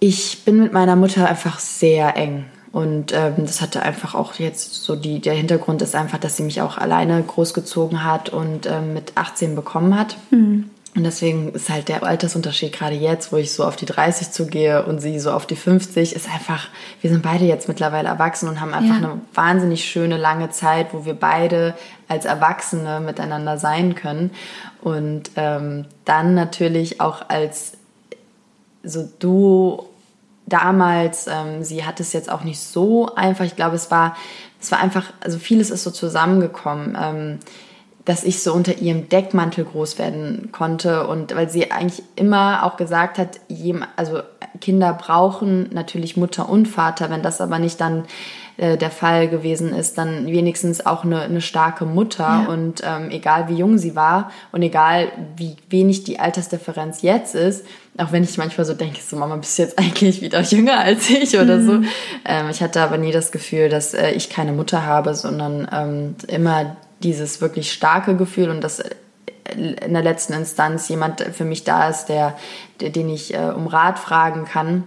[0.00, 2.44] Ich bin mit meiner Mutter einfach sehr eng.
[2.72, 6.42] Und ähm, das hatte einfach auch jetzt so die, der Hintergrund ist einfach, dass sie
[6.42, 10.18] mich auch alleine großgezogen hat und ähm, mit 18 bekommen hat.
[10.30, 10.68] Mhm.
[10.96, 14.86] Und deswegen ist halt der Altersunterschied gerade jetzt, wo ich so auf die 30 zugehe
[14.86, 16.68] und sie so auf die 50, ist einfach,
[17.02, 19.10] wir sind beide jetzt mittlerweile erwachsen und haben einfach ja.
[19.10, 21.74] eine wahnsinnig schöne lange Zeit, wo wir beide
[22.08, 24.30] als Erwachsene miteinander sein können.
[24.80, 27.72] Und ähm, dann natürlich auch als
[28.82, 29.90] so Duo
[30.46, 33.44] damals, ähm, sie hat es jetzt auch nicht so einfach.
[33.44, 34.16] Ich glaube, es war,
[34.60, 37.38] es war einfach, also vieles ist so zusammengekommen, ähm,
[38.06, 42.76] dass ich so unter ihrem Deckmantel groß werden konnte und weil sie eigentlich immer auch
[42.76, 43.40] gesagt hat,
[43.96, 44.20] also
[44.60, 48.04] Kinder brauchen natürlich Mutter und Vater, wenn das aber nicht dann
[48.58, 52.44] äh, der Fall gewesen ist, dann wenigstens auch eine, eine starke Mutter.
[52.46, 52.46] Ja.
[52.48, 57.66] Und ähm, egal wie jung sie war und egal wie wenig die Altersdifferenz jetzt ist,
[57.98, 61.10] auch wenn ich manchmal so denke, so Mama, bist du jetzt eigentlich wieder jünger als
[61.10, 61.66] ich oder mhm.
[61.66, 61.88] so.
[62.24, 66.14] Ähm, ich hatte aber nie das Gefühl, dass äh, ich keine Mutter habe, sondern ähm,
[66.28, 68.90] immer dieses wirklich starke Gefühl und das äh,
[69.54, 72.36] in der letzten Instanz jemand für mich da ist, der,
[72.80, 74.84] der den ich äh, um Rat fragen kann.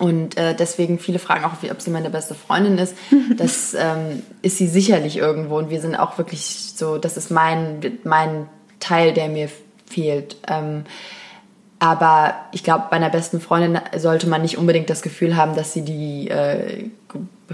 [0.00, 2.96] Und äh, deswegen viele fragen auch, ob sie meine beste Freundin ist.
[3.36, 5.56] Das ähm, ist sie sicherlich irgendwo.
[5.56, 8.48] Und wir sind auch wirklich so, das ist mein, mein
[8.80, 9.48] Teil, der mir
[9.86, 10.36] fehlt.
[10.48, 10.84] Ähm,
[11.84, 15.74] aber ich glaube, bei einer besten Freundin sollte man nicht unbedingt das Gefühl haben, dass
[15.74, 16.88] sie die äh,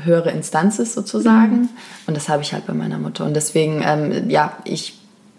[0.01, 1.62] höhere Instanz ist sozusagen.
[1.62, 1.69] Mhm.
[2.07, 3.25] Und das habe ich halt bei meiner Mutter.
[3.25, 4.97] Und deswegen, ähm, ja, ich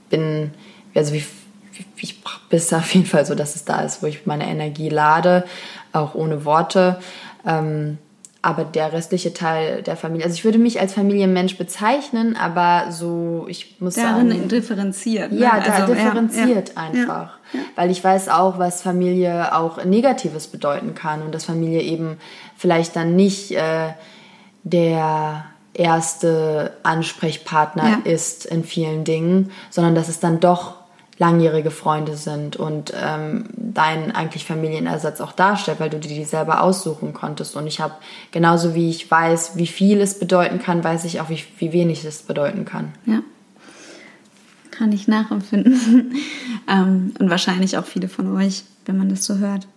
[0.10, 0.52] bin,
[0.94, 1.24] also wie,
[1.72, 4.90] wie, ich bis auf jeden Fall so, dass es da ist, wo ich meine Energie
[4.90, 5.46] lade
[5.94, 7.00] auch ohne Worte.
[7.48, 7.98] Ähm,
[8.44, 13.46] aber der restliche Teil der Familie, also ich würde mich als Familienmensch bezeichnen, aber so,
[13.48, 14.48] ich muss Darin sagen.
[14.48, 15.32] differenziert.
[15.32, 15.40] Ne?
[15.40, 17.38] Ja, da also, differenziert ja, einfach.
[17.54, 17.66] Ja, ja.
[17.76, 22.18] Weil ich weiß auch, was Familie auch Negatives bedeuten kann und dass Familie eben
[22.58, 23.90] vielleicht dann nicht äh,
[24.64, 30.81] der erste Ansprechpartner ist in vielen Dingen, sondern dass es dann doch
[31.22, 36.64] langjährige Freunde sind und ähm, deinen eigentlich Familienersatz auch darstellt, weil du dir die selber
[36.64, 37.56] aussuchen konntest.
[37.56, 37.94] Und ich habe,
[38.32, 42.04] genauso wie ich weiß, wie viel es bedeuten kann, weiß ich auch, wie, wie wenig
[42.06, 42.94] es bedeuten kann.
[43.06, 43.22] Ja.
[44.72, 46.16] Kann ich nachempfinden.
[46.68, 49.68] ähm, und wahrscheinlich auch viele von euch, wenn man das so hört.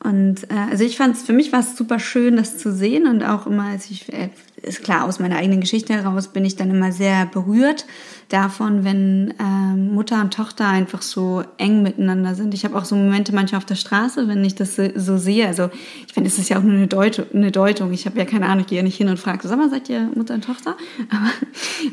[0.00, 3.06] Und äh, also ich fand es, für mich war es super schön, das zu sehen
[3.06, 4.30] und auch immer, als ich, äh,
[4.62, 7.84] ist klar, aus meiner eigenen Geschichte heraus bin ich dann immer sehr berührt,
[8.32, 12.54] davon, wenn ähm, Mutter und Tochter einfach so eng miteinander sind.
[12.54, 15.46] Ich habe auch so Momente manchmal auf der Straße, wenn ich das so, sehe.
[15.46, 15.68] Also
[16.06, 17.26] ich finde, es ist ja auch nur eine Deutung.
[17.34, 17.92] Eine Deutung.
[17.92, 19.88] Ich habe ja keine Ahnung, ich gehe ja nicht hin und frage, sag mal, seid
[19.90, 20.76] ihr Mutter und Tochter?
[21.10, 21.30] Aber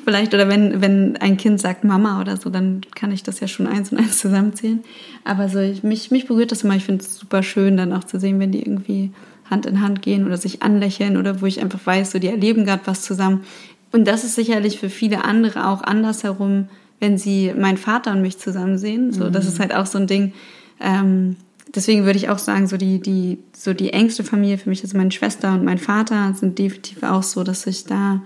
[0.06, 3.48] vielleicht, oder wenn, wenn ein Kind sagt Mama oder so, dann kann ich das ja
[3.48, 4.82] schon eins und eins zusammenzählen.
[5.26, 6.76] Aber so, ich, mich, mich berührt das immer.
[6.76, 9.12] Ich finde es super schön, dann auch zu sehen, wenn die irgendwie
[9.50, 12.66] Hand in Hand gehen oder sich anlächeln oder wo ich einfach weiß, so die erleben
[12.66, 13.44] gerade was zusammen.
[13.92, 18.38] Und das ist sicherlich für viele andere auch andersherum, wenn sie meinen Vater und mich
[18.38, 19.12] zusammen sehen.
[19.12, 19.32] So, mhm.
[19.32, 20.34] das ist halt auch so ein Ding.
[20.80, 21.38] Ähm,
[21.74, 24.94] deswegen würde ich auch sagen, so die, die, so die engste Familie für mich ist
[24.94, 28.22] meine Schwester und mein Vater sind definitiv auch so, dass ich da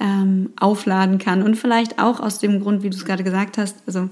[0.00, 1.42] ähm, aufladen kann.
[1.42, 4.08] Und vielleicht auch aus dem Grund, wie du es gerade gesagt hast, also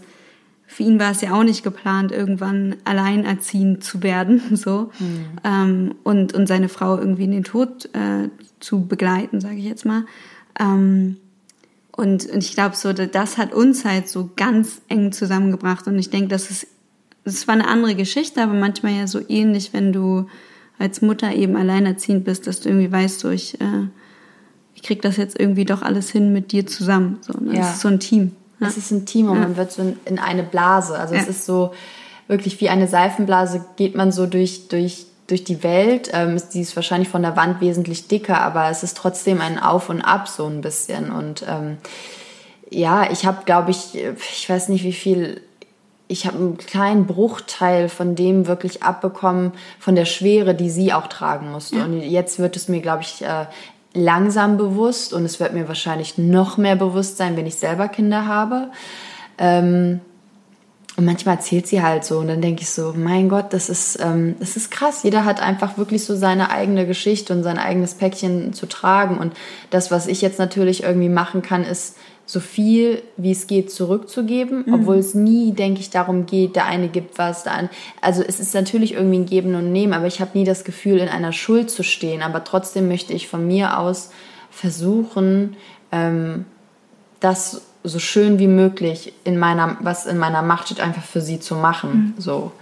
[0.70, 4.92] für ihn war es ja auch nicht geplant, irgendwann alleinerziehend zu werden, so.
[5.00, 5.24] Mhm.
[5.42, 8.28] Ähm, und, und seine Frau irgendwie in den Tod äh,
[8.60, 10.04] zu begleiten, sage ich jetzt mal.
[10.60, 11.16] Ähm,
[11.90, 15.88] und, und ich glaube, so, das hat uns halt so ganz eng zusammengebracht.
[15.88, 16.68] Und ich denke, das ist,
[17.24, 20.26] das war eine andere Geschichte, aber manchmal ja so ähnlich, wenn du
[20.78, 23.88] als Mutter eben alleinerziehend bist, dass du irgendwie weißt, so ich, äh,
[24.76, 27.18] ich krieg das jetzt irgendwie doch alles hin mit dir zusammen.
[27.22, 27.54] So, ne?
[27.54, 27.62] ja.
[27.62, 28.36] Das ist so ein Team.
[28.60, 30.98] Es ist ein Team und man wird so in eine Blase.
[30.98, 31.72] Also es ist so
[32.28, 36.10] wirklich wie eine Seifenblase, geht man so durch, durch, durch die Welt.
[36.12, 39.88] Ähm, die ist wahrscheinlich von der Wand wesentlich dicker, aber es ist trotzdem ein Auf
[39.88, 41.10] und Ab so ein bisschen.
[41.10, 41.78] Und ähm,
[42.70, 45.40] ja, ich habe, glaube ich, ich weiß nicht wie viel,
[46.06, 51.08] ich habe einen kleinen Bruchteil von dem wirklich abbekommen, von der Schwere, die sie auch
[51.08, 51.78] tragen musste.
[51.78, 51.84] Ja.
[51.84, 53.46] Und jetzt wird es mir, glaube ich, äh,
[53.92, 58.26] langsam bewusst und es wird mir wahrscheinlich noch mehr bewusst sein, wenn ich selber Kinder
[58.26, 58.68] habe.
[59.38, 60.00] Ähm,
[60.96, 63.98] und manchmal erzählt sie halt so und dann denke ich so, mein Gott, das ist,
[64.02, 65.02] ähm, das ist krass.
[65.02, 69.16] Jeder hat einfach wirklich so seine eigene Geschichte und sein eigenes Päckchen zu tragen.
[69.16, 69.32] Und
[69.70, 71.96] das, was ich jetzt natürlich irgendwie machen kann, ist
[72.30, 74.74] so viel wie es geht zurückzugeben, mhm.
[74.74, 77.74] obwohl es nie, denke ich, darum geht, der eine gibt was, der andere.
[78.00, 80.98] Also es ist natürlich irgendwie ein Geben und Nehmen, aber ich habe nie das Gefühl,
[80.98, 82.22] in einer Schuld zu stehen.
[82.22, 84.10] Aber trotzdem möchte ich von mir aus
[84.50, 85.56] versuchen,
[85.90, 86.44] ähm,
[87.18, 91.40] das so schön wie möglich in meiner, was in meiner Macht steht, einfach für sie
[91.40, 92.14] zu machen.
[92.16, 92.20] Mhm.
[92.20, 92.52] So.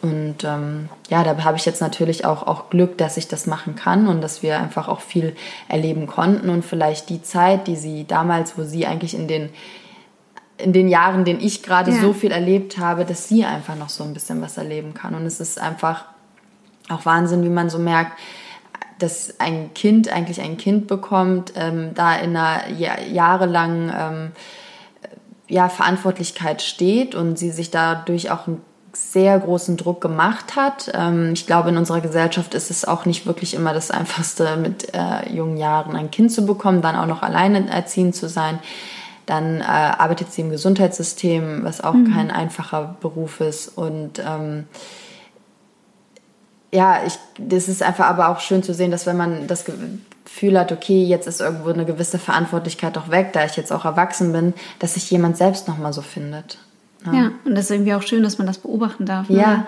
[0.00, 3.74] Und ähm, ja, da habe ich jetzt natürlich auch, auch Glück, dass ich das machen
[3.74, 5.34] kann und dass wir einfach auch viel
[5.68, 9.50] erleben konnten und vielleicht die Zeit, die sie damals, wo sie eigentlich in den,
[10.56, 12.00] in den Jahren, denen ich gerade ja.
[12.00, 15.16] so viel erlebt habe, dass sie einfach noch so ein bisschen was erleben kann.
[15.16, 16.04] Und es ist einfach
[16.88, 18.12] auch Wahnsinn, wie man so merkt,
[19.00, 24.32] dass ein Kind eigentlich ein Kind bekommt, ähm, da in einer jahrelangen ähm,
[25.48, 28.60] ja, Verantwortlichkeit steht und sie sich dadurch auch ein
[28.98, 30.90] sehr großen Druck gemacht hat.
[30.94, 34.94] Ähm, ich glaube, in unserer Gesellschaft ist es auch nicht wirklich immer das Einfachste, mit
[34.94, 38.58] äh, jungen Jahren ein Kind zu bekommen, dann auch noch alleine erziehend zu sein.
[39.26, 42.12] Dann äh, arbeitet sie im Gesundheitssystem, was auch mhm.
[42.12, 43.68] kein einfacher Beruf ist.
[43.68, 44.66] Und ähm,
[46.72, 50.58] ja, ich, das ist einfach aber auch schön zu sehen, dass wenn man das Gefühl
[50.58, 54.32] hat, okay, jetzt ist irgendwo eine gewisse Verantwortlichkeit auch weg, da ich jetzt auch erwachsen
[54.32, 56.58] bin, dass sich jemand selbst nochmal so findet.
[57.12, 57.22] Ja.
[57.22, 57.30] ja.
[57.44, 59.28] und das ist irgendwie auch schön, dass man das beobachten darf.
[59.28, 59.38] Ne?
[59.38, 59.66] Ja.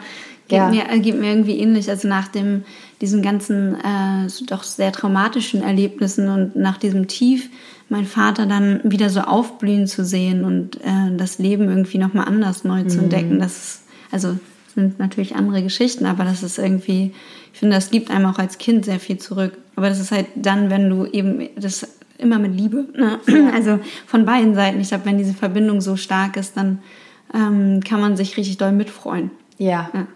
[0.49, 0.69] Geht, ja.
[0.69, 1.89] Mir, geht mir irgendwie ähnlich.
[1.89, 2.65] Also nach dem,
[3.01, 7.49] diesen ganzen äh, doch sehr traumatischen Erlebnissen und nach diesem Tief,
[7.89, 12.65] mein Vater dann wieder so aufblühen zu sehen und äh, das Leben irgendwie nochmal anders
[12.65, 13.05] neu zu mhm.
[13.05, 13.39] entdecken.
[13.39, 14.37] Das ist, also
[14.75, 17.13] sind natürlich andere Geschichten, aber das ist irgendwie,
[17.53, 19.59] ich finde, das gibt einem auch als Kind sehr viel zurück.
[19.77, 21.87] Aber das ist halt dann, wenn du eben das
[22.19, 23.19] immer mit Liebe, ne?
[23.55, 24.81] also von beiden Seiten.
[24.81, 26.81] Ich glaube, wenn diese Verbindung so stark ist, dann
[27.35, 29.31] ähm, kann man sich richtig doll mitfreuen.
[29.59, 29.91] Ja.
[29.93, 30.07] ja.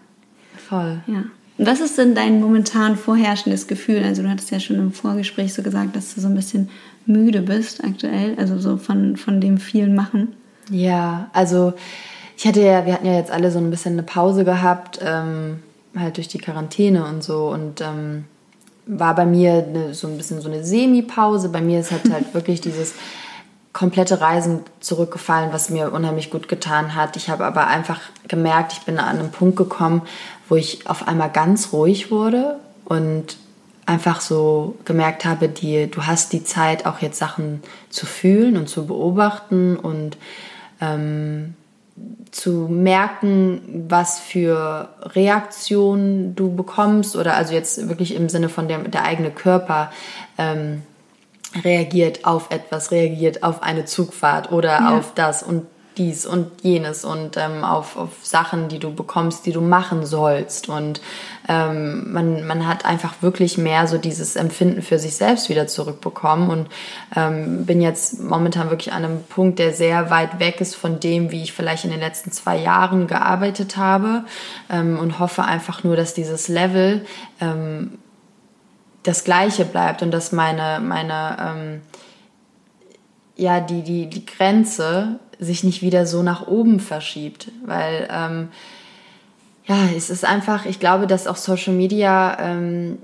[0.69, 0.99] Voll.
[1.07, 1.23] Ja.
[1.57, 4.03] Und was ist denn dein momentan vorherrschendes Gefühl?
[4.03, 6.69] Also du hattest ja schon im Vorgespräch so gesagt, dass du so ein bisschen
[7.05, 10.35] müde bist aktuell, also so von, von dem vielen Machen.
[10.69, 11.73] Ja, also
[12.35, 15.59] ich hatte ja, wir hatten ja jetzt alle so ein bisschen eine Pause gehabt, ähm,
[15.95, 18.25] halt durch die Quarantäne und so und ähm,
[18.87, 21.49] war bei mir eine, so ein bisschen so eine Semi-Pause.
[21.49, 22.95] Bei mir ist halt halt wirklich dieses
[23.75, 27.17] komplette Reisen zurückgefallen, was mir unheimlich gut getan hat.
[27.17, 30.03] Ich habe aber einfach gemerkt, ich bin an einem Punkt gekommen,
[30.47, 33.35] wo ich auf einmal ganz ruhig wurde und
[33.85, 38.69] einfach so gemerkt habe, die, du hast die Zeit, auch jetzt Sachen zu fühlen und
[38.69, 40.15] zu beobachten und
[40.79, 41.53] ähm,
[42.31, 48.79] zu merken, was für Reaktionen du bekommst oder also jetzt wirklich im Sinne von der,
[48.79, 49.91] der eigene Körper
[50.37, 50.81] ähm,
[51.63, 54.97] reagiert auf etwas, reagiert auf eine Zugfahrt oder ja.
[54.97, 59.51] auf das und dies und jenes und ähm, auf, auf Sachen, die du bekommst, die
[59.51, 60.69] du machen sollst.
[60.69, 61.01] Und
[61.47, 66.49] ähm, man, man hat einfach wirklich mehr so dieses Empfinden für sich selbst wieder zurückbekommen
[66.49, 66.67] und
[67.15, 71.31] ähm, bin jetzt momentan wirklich an einem Punkt, der sehr weit weg ist von dem,
[71.31, 74.25] wie ich vielleicht in den letzten zwei Jahren gearbeitet habe
[74.69, 77.05] ähm, und hoffe einfach nur, dass dieses Level
[77.39, 77.99] ähm,
[79.05, 81.81] das Gleiche bleibt und dass meine, meine ähm,
[83.35, 87.51] ja, die, die, die Grenze sich nicht wieder so nach oben verschiebt.
[87.65, 88.49] Weil, ähm,
[89.65, 92.97] ja, es ist einfach, ich glaube, dass auch Social Media, ähm,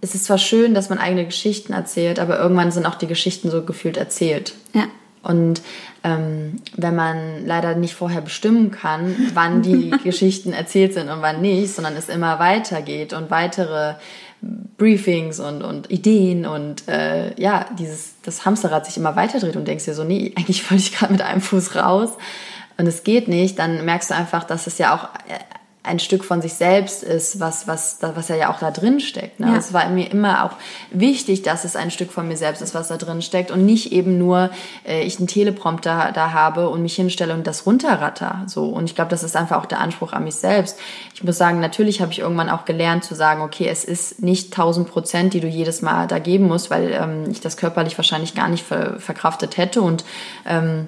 [0.00, 3.50] es ist zwar schön, dass man eigene Geschichten erzählt, aber irgendwann sind auch die Geschichten
[3.50, 4.54] so gefühlt erzählt.
[4.72, 4.84] Ja.
[5.22, 5.60] Und
[6.02, 11.42] ähm, wenn man leider nicht vorher bestimmen kann, wann die Geschichten erzählt sind und wann
[11.42, 13.94] nicht, sondern es immer weitergeht und weitere
[14.42, 19.68] Briefings und, und Ideen und äh, ja, dieses, das Hamsterrad sich immer weiter dreht und
[19.68, 22.10] denkst dir so, nee, eigentlich wollte ich gerade mit einem Fuß raus.
[22.78, 25.10] und es geht nicht, dann merkst du einfach, dass es ja auch
[25.90, 29.40] ein Stück von sich selbst ist, was, was, was ja auch da drin steckt.
[29.40, 29.48] Ne?
[29.48, 29.56] Ja.
[29.56, 30.52] Es war mir immer auch
[30.90, 33.92] wichtig, dass es ein Stück von mir selbst ist, was da drin steckt und nicht
[33.92, 34.50] eben nur
[34.86, 38.44] äh, ich einen Teleprompter da habe und mich hinstelle und das runterratter.
[38.46, 38.66] So.
[38.66, 40.78] Und ich glaube, das ist einfach auch der Anspruch an mich selbst.
[41.14, 44.52] Ich muss sagen, natürlich habe ich irgendwann auch gelernt zu sagen, okay, es ist nicht
[44.52, 48.34] 1000 Prozent, die du jedes Mal da geben musst, weil ähm, ich das körperlich wahrscheinlich
[48.34, 50.04] gar nicht ver verkraftet hätte und
[50.46, 50.86] ähm,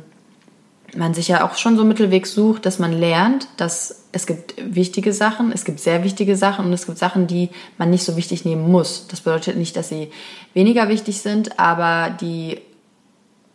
[0.97, 5.13] man sich ja auch schon so Mittelweg sucht, dass man lernt, dass es gibt wichtige
[5.13, 7.49] Sachen, es gibt sehr wichtige Sachen und es gibt Sachen, die
[7.79, 9.07] man nicht so wichtig nehmen muss.
[9.09, 10.11] Das bedeutet nicht, dass sie
[10.55, 12.61] weniger wichtig sind, aber die,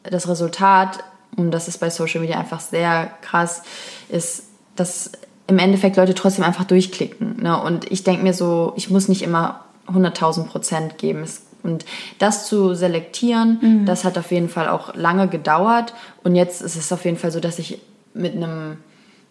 [0.04, 1.04] das Resultat,
[1.36, 3.62] und das ist bei Social Media einfach sehr krass,
[4.10, 5.12] ist, dass
[5.46, 7.42] im Endeffekt Leute trotzdem einfach durchklicken.
[7.42, 7.62] Ne?
[7.62, 11.24] Und ich denke mir so, ich muss nicht immer 100.000 Prozent geben.
[11.24, 11.86] Es und
[12.18, 13.86] das zu selektieren, mhm.
[13.86, 15.94] das hat auf jeden Fall auch lange gedauert.
[16.24, 17.80] Und jetzt ist es auf jeden Fall so, dass ich
[18.14, 18.78] mit einem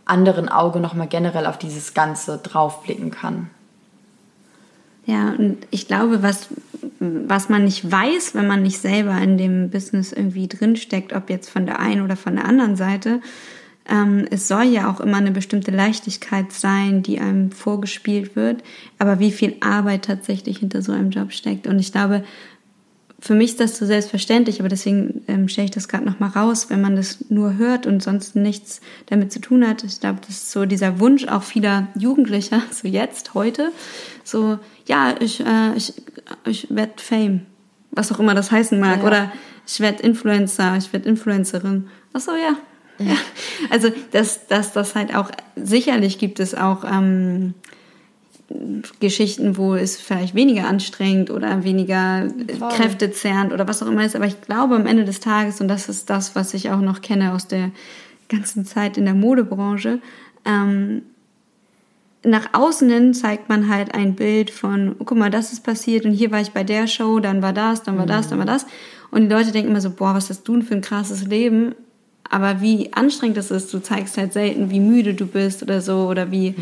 [0.06, 3.50] anderen Auge nochmal generell auf dieses Ganze draufblicken kann.
[5.04, 6.48] Ja, und ich glaube, was,
[6.98, 11.48] was man nicht weiß, wenn man nicht selber in dem Business irgendwie drinsteckt, ob jetzt
[11.48, 13.20] von der einen oder von der anderen Seite,
[13.88, 18.64] ähm, es soll ja auch immer eine bestimmte Leichtigkeit sein, die einem vorgespielt wird,
[18.98, 21.68] aber wie viel Arbeit tatsächlich hinter so einem Job steckt.
[21.68, 22.24] Und ich glaube,
[23.18, 26.68] für mich ist das so selbstverständlich, aber deswegen ähm, stelle ich das gerade nochmal raus,
[26.68, 29.85] wenn man das nur hört und sonst nichts damit zu tun hat.
[29.85, 33.72] Ich glaube, das ist so dieser Wunsch auch vieler Jugendlicher, so jetzt, heute,
[34.22, 35.94] so, ja, ich, äh, ich,
[36.44, 37.46] ich werde Fame,
[37.90, 39.07] was auch immer das heißen mag, ja.
[39.07, 39.33] oder
[39.66, 41.88] ich werde Influencer, ich werde Influencerin.
[42.12, 42.57] Ach so, ja,
[42.98, 43.16] ja,
[43.70, 47.55] also dass, dass das halt auch, sicherlich gibt es auch ähm,
[49.00, 52.28] Geschichten, wo es vielleicht weniger anstrengend oder weniger
[52.59, 52.68] Voll.
[52.68, 55.88] kräftezerrend oder was auch immer ist, aber ich glaube am Ende des Tages, und das
[55.88, 57.70] ist das, was ich auch noch kenne aus der
[58.28, 59.98] ganzen Zeit in der Modebranche,
[60.44, 61.02] ähm,
[62.24, 66.04] nach außen hin zeigt man halt ein Bild von, oh, guck mal, das ist passiert
[66.04, 68.46] und hier war ich bei der Show, dann war das, dann war das, dann war
[68.46, 68.66] das.
[69.11, 71.74] Und die Leute denken immer so, boah, was hast du denn für ein krasses Leben?
[72.28, 76.09] Aber wie anstrengend das ist, du zeigst halt selten, wie müde du bist oder so
[76.09, 76.50] oder wie.
[76.50, 76.56] Mhm.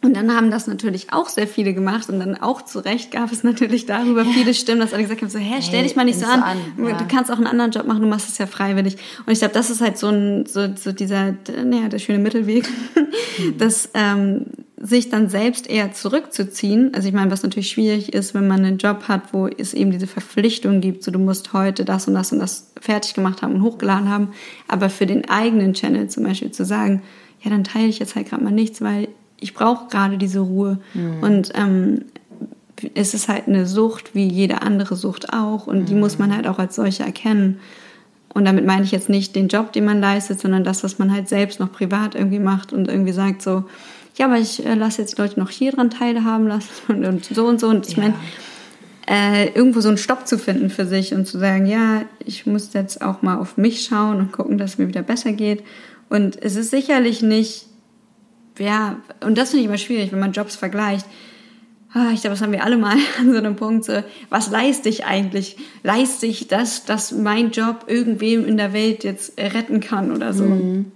[0.00, 3.32] Und dann haben das natürlich auch sehr viele gemacht und dann auch zu Recht gab
[3.32, 4.30] es natürlich darüber ja.
[4.30, 6.40] viele Stimmen, dass alle gesagt haben, so, hä, stell dich mal nicht so an.
[6.40, 6.96] an ja.
[6.96, 8.96] Du kannst auch einen anderen Job machen, du machst es ja freiwillig.
[9.26, 11.34] Und ich glaube, das ist halt so ein, so, so dieser,
[11.64, 13.58] naja, der schöne Mittelweg, mhm.
[13.58, 14.46] dass ähm,
[14.80, 16.94] sich dann selbst eher zurückzuziehen.
[16.94, 19.90] Also ich meine, was natürlich schwierig ist, wenn man einen Job hat, wo es eben
[19.90, 23.54] diese Verpflichtung gibt, so du musst heute das und das und das fertig gemacht haben
[23.54, 24.28] und hochgeladen haben.
[24.68, 27.02] Aber für den eigenen Channel zum Beispiel zu sagen,
[27.40, 29.08] ja, dann teile ich jetzt halt gerade mal nichts, weil
[29.40, 30.78] ich brauche gerade diese Ruhe.
[30.94, 31.22] Mhm.
[31.22, 32.04] Und ähm,
[32.94, 35.66] es ist halt eine Sucht, wie jede andere Sucht auch.
[35.66, 35.86] Und mhm.
[35.86, 37.58] die muss man halt auch als solche erkennen.
[38.34, 41.12] Und damit meine ich jetzt nicht den Job, den man leistet, sondern das, was man
[41.12, 43.64] halt selbst noch privat irgendwie macht und irgendwie sagt so,
[44.16, 47.24] ja, aber ich äh, lasse jetzt die Leute noch hier dran teilhaben lassen und, und
[47.24, 47.68] so und so.
[47.68, 48.02] Und ich ja.
[48.02, 48.14] meine,
[49.08, 52.74] äh, irgendwo so einen Stopp zu finden für sich und zu sagen, ja, ich muss
[52.74, 55.64] jetzt auch mal auf mich schauen und gucken, dass es mir wieder besser geht.
[56.10, 57.67] Und es ist sicherlich nicht,
[58.58, 61.06] ja, und das finde ich immer schwierig, wenn man Jobs vergleicht.
[61.94, 63.84] Ah, ich glaube, das haben wir alle mal an so einem Punkt.
[63.84, 65.56] So, was leiste ich eigentlich?
[65.82, 70.44] Leiste ich das, dass mein Job irgendwem in der Welt jetzt retten kann oder so?
[70.44, 70.92] Mhm.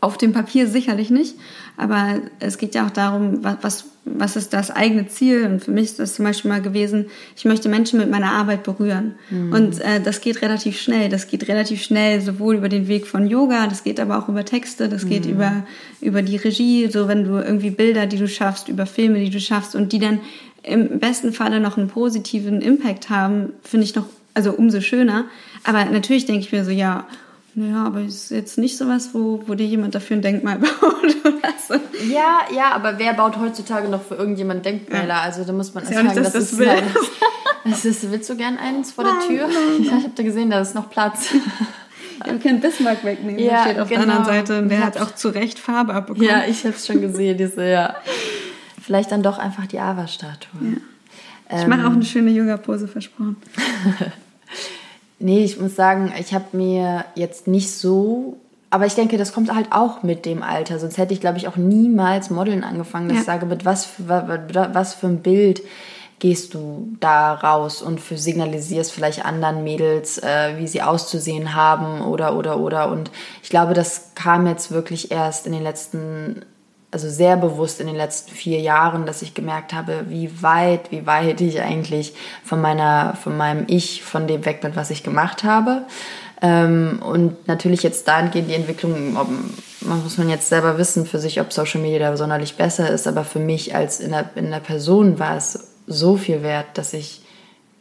[0.00, 1.34] Auf dem Papier sicherlich nicht,
[1.80, 5.46] aber es geht ja auch darum, was, was ist das eigene Ziel?
[5.46, 8.64] Und für mich ist das zum Beispiel mal gewesen, ich möchte Menschen mit meiner Arbeit
[8.64, 9.14] berühren.
[9.30, 9.52] Mhm.
[9.52, 11.08] Und äh, das geht relativ schnell.
[11.08, 14.44] Das geht relativ schnell, sowohl über den Weg von Yoga, das geht aber auch über
[14.44, 15.32] Texte, das geht mhm.
[15.32, 15.66] über,
[16.02, 19.40] über die Regie, so wenn du irgendwie Bilder, die du schaffst, über Filme, die du
[19.40, 20.20] schaffst und die dann
[20.62, 25.24] im besten Falle noch einen positiven Impact haben, finde ich noch, also umso schöner.
[25.64, 27.06] Aber natürlich denke ich mir so, ja,
[27.54, 31.16] naja, aber es ist jetzt nicht sowas, wo, wo dir jemand dafür ein Denkmal baut
[31.24, 31.74] oder so.
[32.08, 35.08] Ja, ja, aber wer baut heutzutage noch für irgendjemanden Denkmäler?
[35.08, 35.20] Ja.
[35.22, 36.68] Also da muss man erst sagen, dass das, das will.
[37.62, 39.46] Das ist, willst du gern eins vor der Tür?
[39.46, 39.84] Nein.
[39.84, 41.28] Ja, ich habe da gesehen, da ist noch Platz.
[42.24, 44.04] Wir können Bismarck wegnehmen, ja, der steht auf genau.
[44.04, 46.26] der anderen Seite und der hat auch zu Recht Farbe abbekommen.
[46.26, 47.96] Ja, ich habe es schon gesehen, diese, ja.
[48.80, 50.60] Vielleicht dann doch einfach die Ava-Statue.
[50.62, 51.56] Ja.
[51.58, 53.36] Ich ähm, mache auch eine schöne Yoga-Pose versprochen.
[55.20, 58.38] Nee, ich muss sagen, ich habe mir jetzt nicht so.
[58.70, 60.78] Aber ich denke, das kommt halt auch mit dem Alter.
[60.78, 63.08] Sonst hätte ich, glaube ich, auch niemals Modeln angefangen.
[63.08, 63.20] Dass ja.
[63.20, 65.62] ich sage, mit was für, was für ein Bild
[66.20, 72.02] gehst du da raus und für signalisierst vielleicht anderen Mädels, äh, wie sie auszusehen haben
[72.02, 72.90] oder oder oder.
[72.90, 73.10] Und
[73.42, 76.44] ich glaube, das kam jetzt wirklich erst in den letzten
[76.90, 81.06] also sehr bewusst in den letzten vier Jahren, dass ich gemerkt habe, wie weit, wie
[81.06, 82.14] weit ich eigentlich
[82.44, 85.82] von meiner, von meinem Ich, von dem weg bin, was ich gemacht habe.
[86.42, 89.28] Ähm, und natürlich jetzt dahingehend die Entwicklung, ob
[89.82, 93.06] man muss man jetzt selber wissen für sich, ob Social Media da sonderlich besser ist,
[93.06, 96.92] aber für mich als in der, in der Person war es so viel wert, dass
[96.92, 97.22] ich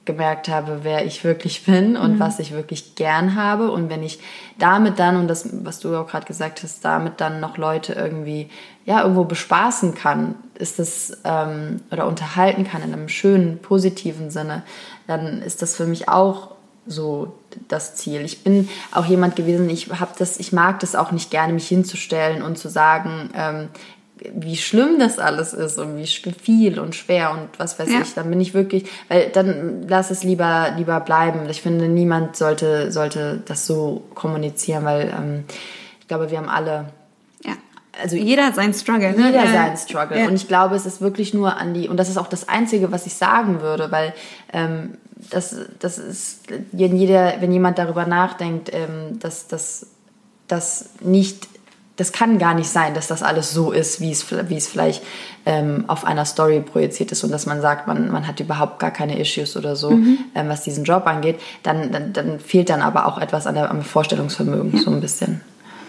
[0.10, 2.20] gemerkt habe, wer ich wirklich bin und mhm.
[2.20, 3.70] was ich wirklich gern habe.
[3.72, 4.20] Und wenn ich
[4.58, 8.50] damit dann, und das, was du auch gerade gesagt hast, damit dann noch Leute irgendwie,
[8.86, 14.64] ja, irgendwo bespaßen kann, ist das, ähm, oder unterhalten kann in einem schönen, positiven Sinne,
[15.06, 16.56] dann ist das für mich auch
[16.88, 17.36] so
[17.68, 18.22] das Ziel.
[18.22, 21.68] Ich bin auch jemand gewesen, ich habe das, ich mag das auch nicht gerne, mich
[21.68, 23.70] hinzustellen und zu sagen, ähm,
[24.34, 28.02] wie schlimm das alles ist und wie viel und schwer und was weiß ja.
[28.02, 31.50] ich, dann bin ich wirklich, weil dann lass es lieber, lieber bleiben.
[31.50, 35.44] Ich finde, niemand sollte, sollte das so kommunizieren, weil ähm,
[36.00, 36.86] ich glaube, wir haben alle.
[37.44, 37.54] Ja.
[38.02, 39.12] Also jeder hat seinen Struggle.
[39.12, 39.28] Ne?
[39.28, 39.52] Jeder ja.
[39.52, 40.20] seinen Struggle.
[40.20, 40.28] Ja.
[40.28, 42.92] Und ich glaube, es ist wirklich nur an die, und das ist auch das Einzige,
[42.92, 44.14] was ich sagen würde, weil
[44.54, 44.98] ähm,
[45.30, 49.48] das, das ist, wenn, jeder, wenn jemand darüber nachdenkt, ähm, dass
[50.48, 51.48] das nicht
[52.00, 55.04] das kann gar nicht sein, dass das alles so ist, wie es, wie es vielleicht
[55.46, 58.92] ähm, auf einer Story projiziert ist und dass man sagt, man, man hat überhaupt gar
[58.92, 60.20] keine Issues oder so, mhm.
[60.34, 63.70] ähm, was diesen Job angeht, dann, dann, dann, fehlt dann aber auch etwas an der,
[63.70, 64.80] am Vorstellungsvermögen ja.
[64.80, 65.42] so ein bisschen.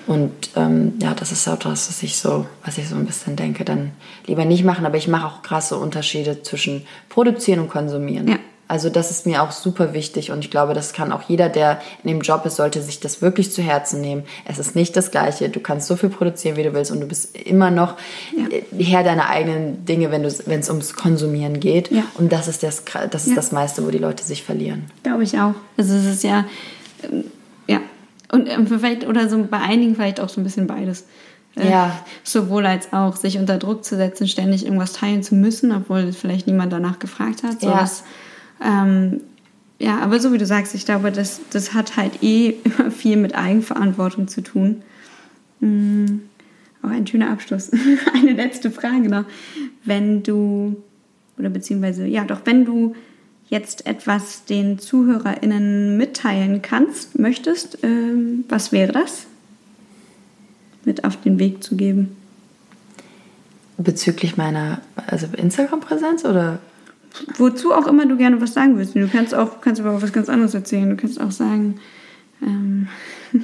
[0.08, 3.36] Und ähm, ja, das ist auch das, was ich so, was ich so ein bisschen
[3.36, 3.92] denke, dann
[4.26, 8.26] lieber nicht machen, aber ich mache auch krasse Unterschiede zwischen produzieren und konsumieren.
[8.26, 8.36] Ja.
[8.70, 11.80] Also das ist mir auch super wichtig und ich glaube, das kann auch jeder, der
[12.04, 14.22] in dem Job ist, sollte sich das wirklich zu Herzen nehmen.
[14.44, 15.48] Es ist nicht das Gleiche.
[15.48, 17.96] Du kannst so viel produzieren, wie du willst und du bist immer noch
[18.30, 18.46] ja.
[18.78, 21.90] Herr deiner eigenen Dinge, wenn wenn es ums Konsumieren geht.
[21.90, 22.04] Ja.
[22.14, 23.34] Und das ist das, das ist ja.
[23.34, 24.84] das meiste, wo die Leute sich verlieren.
[25.02, 25.54] Glaube ich auch.
[25.76, 26.44] Also es ist ja,
[27.02, 27.24] ähm,
[27.66, 27.80] ja.
[28.30, 31.06] Und ähm, vielleicht, oder so bei einigen vielleicht auch so ein bisschen beides.
[31.56, 32.04] Äh, ja.
[32.22, 36.46] Sowohl als auch sich unter Druck zu setzen, ständig irgendwas teilen zu müssen, obwohl vielleicht
[36.46, 37.62] niemand danach gefragt hat.
[37.62, 37.82] So ja.
[37.82, 38.04] Was,
[38.62, 39.20] ähm,
[39.78, 43.16] ja, aber so wie du sagst, ich glaube, das, das hat halt eh immer viel
[43.16, 44.82] mit Eigenverantwortung zu tun.
[45.60, 46.22] Mhm.
[46.82, 47.70] Auch ein schöner Abschluss.
[48.14, 49.24] Eine letzte Frage noch.
[49.84, 50.76] Wenn du,
[51.38, 52.94] oder beziehungsweise, ja doch, wenn du
[53.48, 59.26] jetzt etwas den ZuhörerInnen mitteilen kannst, möchtest, ähm, was wäre das?
[60.84, 62.16] Mit auf den Weg zu geben.
[63.76, 66.60] Bezüglich meiner also Instagram-Präsenz oder
[67.36, 68.94] wozu auch immer du gerne was sagen willst.
[68.94, 70.90] Du kannst auch kannst aber auch was ganz anderes erzählen.
[70.90, 71.80] Du kannst auch sagen,
[72.42, 72.88] ähm,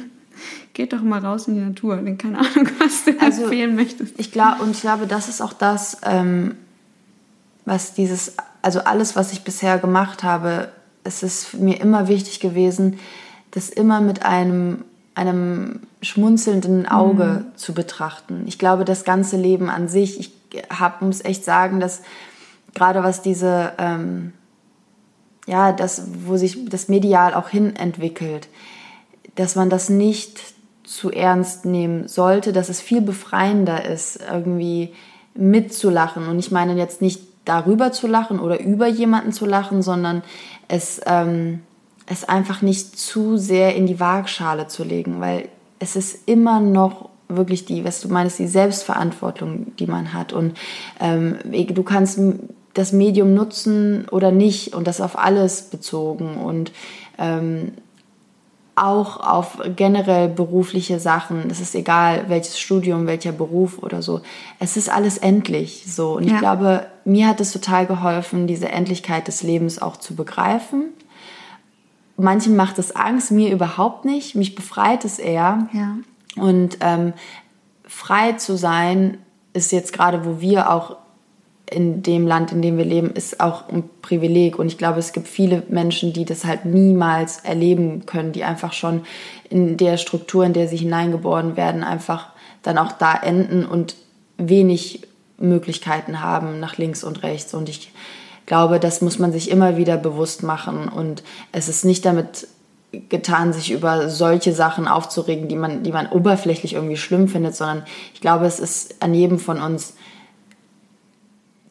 [0.75, 1.97] geht doch mal raus in die Natur.
[1.97, 4.15] Denn keine Ahnung, was du also, empfehlen möchtest.
[4.19, 6.55] Ich glaube, und ich glaube, das ist auch das, ähm,
[7.65, 10.69] was dieses, also alles, was ich bisher gemacht habe,
[11.03, 12.99] es ist mir immer wichtig gewesen,
[13.53, 17.57] das immer mit einem, einem schmunzelnden Auge mhm.
[17.57, 18.45] zu betrachten.
[18.47, 20.33] Ich glaube, das ganze Leben an sich, ich
[20.69, 22.03] hab, muss echt sagen, dass
[22.77, 24.35] gerade was diese, ähm,
[25.47, 28.49] ja, das, wo sich das medial auch hin entwickelt,
[29.35, 30.39] dass man das nicht
[30.85, 34.93] zu ernst nehmen sollte, dass es viel befreiender ist, irgendwie
[35.35, 36.29] mitzulachen.
[36.29, 40.23] Und ich meine jetzt nicht darüber zu lachen oder über jemanden zu lachen, sondern
[40.69, 41.61] es, ähm,
[42.07, 45.49] es einfach nicht zu sehr in die Waagschale zu legen, weil
[45.79, 50.33] es ist immer noch wirklich die, was du meinst, die Selbstverantwortung, die man hat.
[50.33, 50.57] Und
[51.01, 52.21] ähm, du kannst
[52.77, 56.73] das Medium nutzen oder nicht und das auf alles bezogen und
[57.19, 57.73] ähm,
[58.75, 61.49] auch auf generell berufliche Sachen.
[61.51, 64.21] Es ist egal, welches Studium, welcher Beruf oder so.
[64.59, 66.17] Es ist alles endlich so.
[66.17, 66.35] Und ja.
[66.35, 70.91] ich glaube, mir hat es total geholfen, diese Endlichkeit des Lebens auch zu begreifen.
[72.19, 74.35] Manchen macht es Angst, mir überhaupt nicht.
[74.35, 75.69] Mich befreit es eher.
[75.73, 75.97] Ja.
[76.37, 77.15] Und ähm,
[77.87, 79.17] frei zu sein
[79.55, 80.97] ist jetzt gerade, wo wir auch
[81.69, 84.59] in dem Land, in dem wir leben, ist auch ein Privileg.
[84.59, 88.73] Und ich glaube, es gibt viele Menschen, die das halt niemals erleben können, die einfach
[88.73, 89.03] schon
[89.51, 92.29] in der Struktur, in der sie hineingeboren werden, einfach
[92.63, 93.97] dann auch da enden und
[94.39, 95.03] wenig
[95.39, 97.53] Möglichkeiten haben nach links und rechts.
[97.53, 97.91] Und ich
[98.47, 100.89] glaube, das muss man sich immer wieder bewusst machen.
[100.89, 102.47] Und es ist nicht damit
[103.09, 107.85] getan, sich über solche Sachen aufzuregen, die man, die man oberflächlich irgendwie schlimm findet, sondern
[108.15, 109.95] ich glaube, es ist an jedem von uns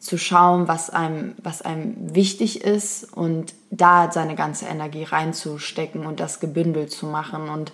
[0.06, 6.20] zu schauen, was einem, was einem wichtig ist und da seine ganze Energie reinzustecken und
[6.20, 7.72] das gebündelt zu machen und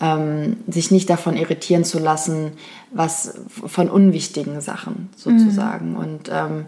[0.00, 2.52] ähm, sich nicht davon irritieren zu lassen,
[2.92, 5.96] was von unwichtigen Sachen sozusagen mhm.
[5.96, 6.66] und ähm,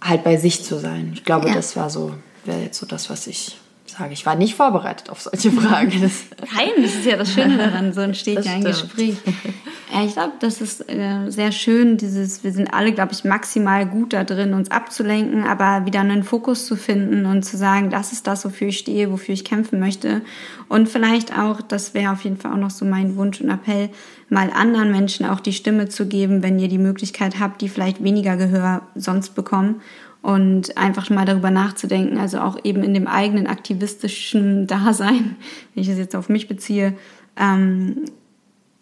[0.00, 1.12] halt bei sich zu sein.
[1.14, 1.54] Ich glaube, ja.
[1.54, 2.12] das war so,
[2.44, 3.56] wäre jetzt so das, was ich
[3.90, 5.92] sage, ich war nicht vorbereitet auf solche Fragen.
[6.00, 6.24] Das
[6.54, 9.16] Nein, das ist ja das Schöne daran, so entsteht ja ein Gespräch.
[9.92, 13.86] Ja, ich glaube, das ist äh, sehr schön, dieses, wir sind alle, glaube ich, maximal
[13.86, 18.12] gut da drin, uns abzulenken, aber wieder einen Fokus zu finden und zu sagen, das
[18.12, 20.22] ist das, wofür ich stehe, wofür ich kämpfen möchte.
[20.68, 23.88] Und vielleicht auch, das wäre auf jeden Fall auch noch so mein Wunsch und Appell,
[24.28, 28.04] mal anderen Menschen auch die Stimme zu geben, wenn ihr die Möglichkeit habt, die vielleicht
[28.04, 29.80] weniger Gehör sonst bekommen
[30.28, 35.36] und einfach mal darüber nachzudenken, also auch eben in dem eigenen aktivistischen Dasein,
[35.74, 36.92] wenn ich das jetzt auf mich beziehe,
[37.38, 38.04] ähm,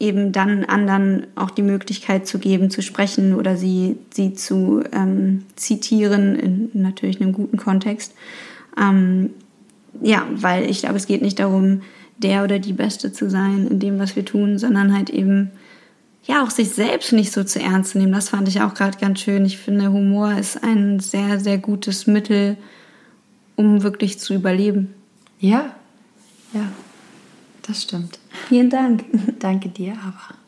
[0.01, 5.45] eben dann anderen auch die Möglichkeit zu geben, zu sprechen oder sie, sie zu ähm,
[5.55, 8.13] zitieren, in natürlich einem guten Kontext.
[8.77, 9.31] Ähm,
[10.03, 11.83] ja, weil ich glaube, es geht nicht darum,
[12.19, 15.53] der oder die Beste zu sein in dem, was wir tun, sondern halt eben
[16.27, 18.13] ja auch sich selbst nicht so zu ernst zu nehmen.
[18.13, 19.45] Das fand ich auch gerade ganz schön.
[19.45, 22.57] Ich finde, Humor ist ein sehr, sehr gutes Mittel,
[23.55, 24.95] um wirklich zu überleben.
[25.39, 25.75] Ja,
[26.53, 26.69] ja,
[27.63, 28.19] das stimmt.
[28.49, 29.05] Vielen Dank.
[29.39, 30.46] Danke dir aber.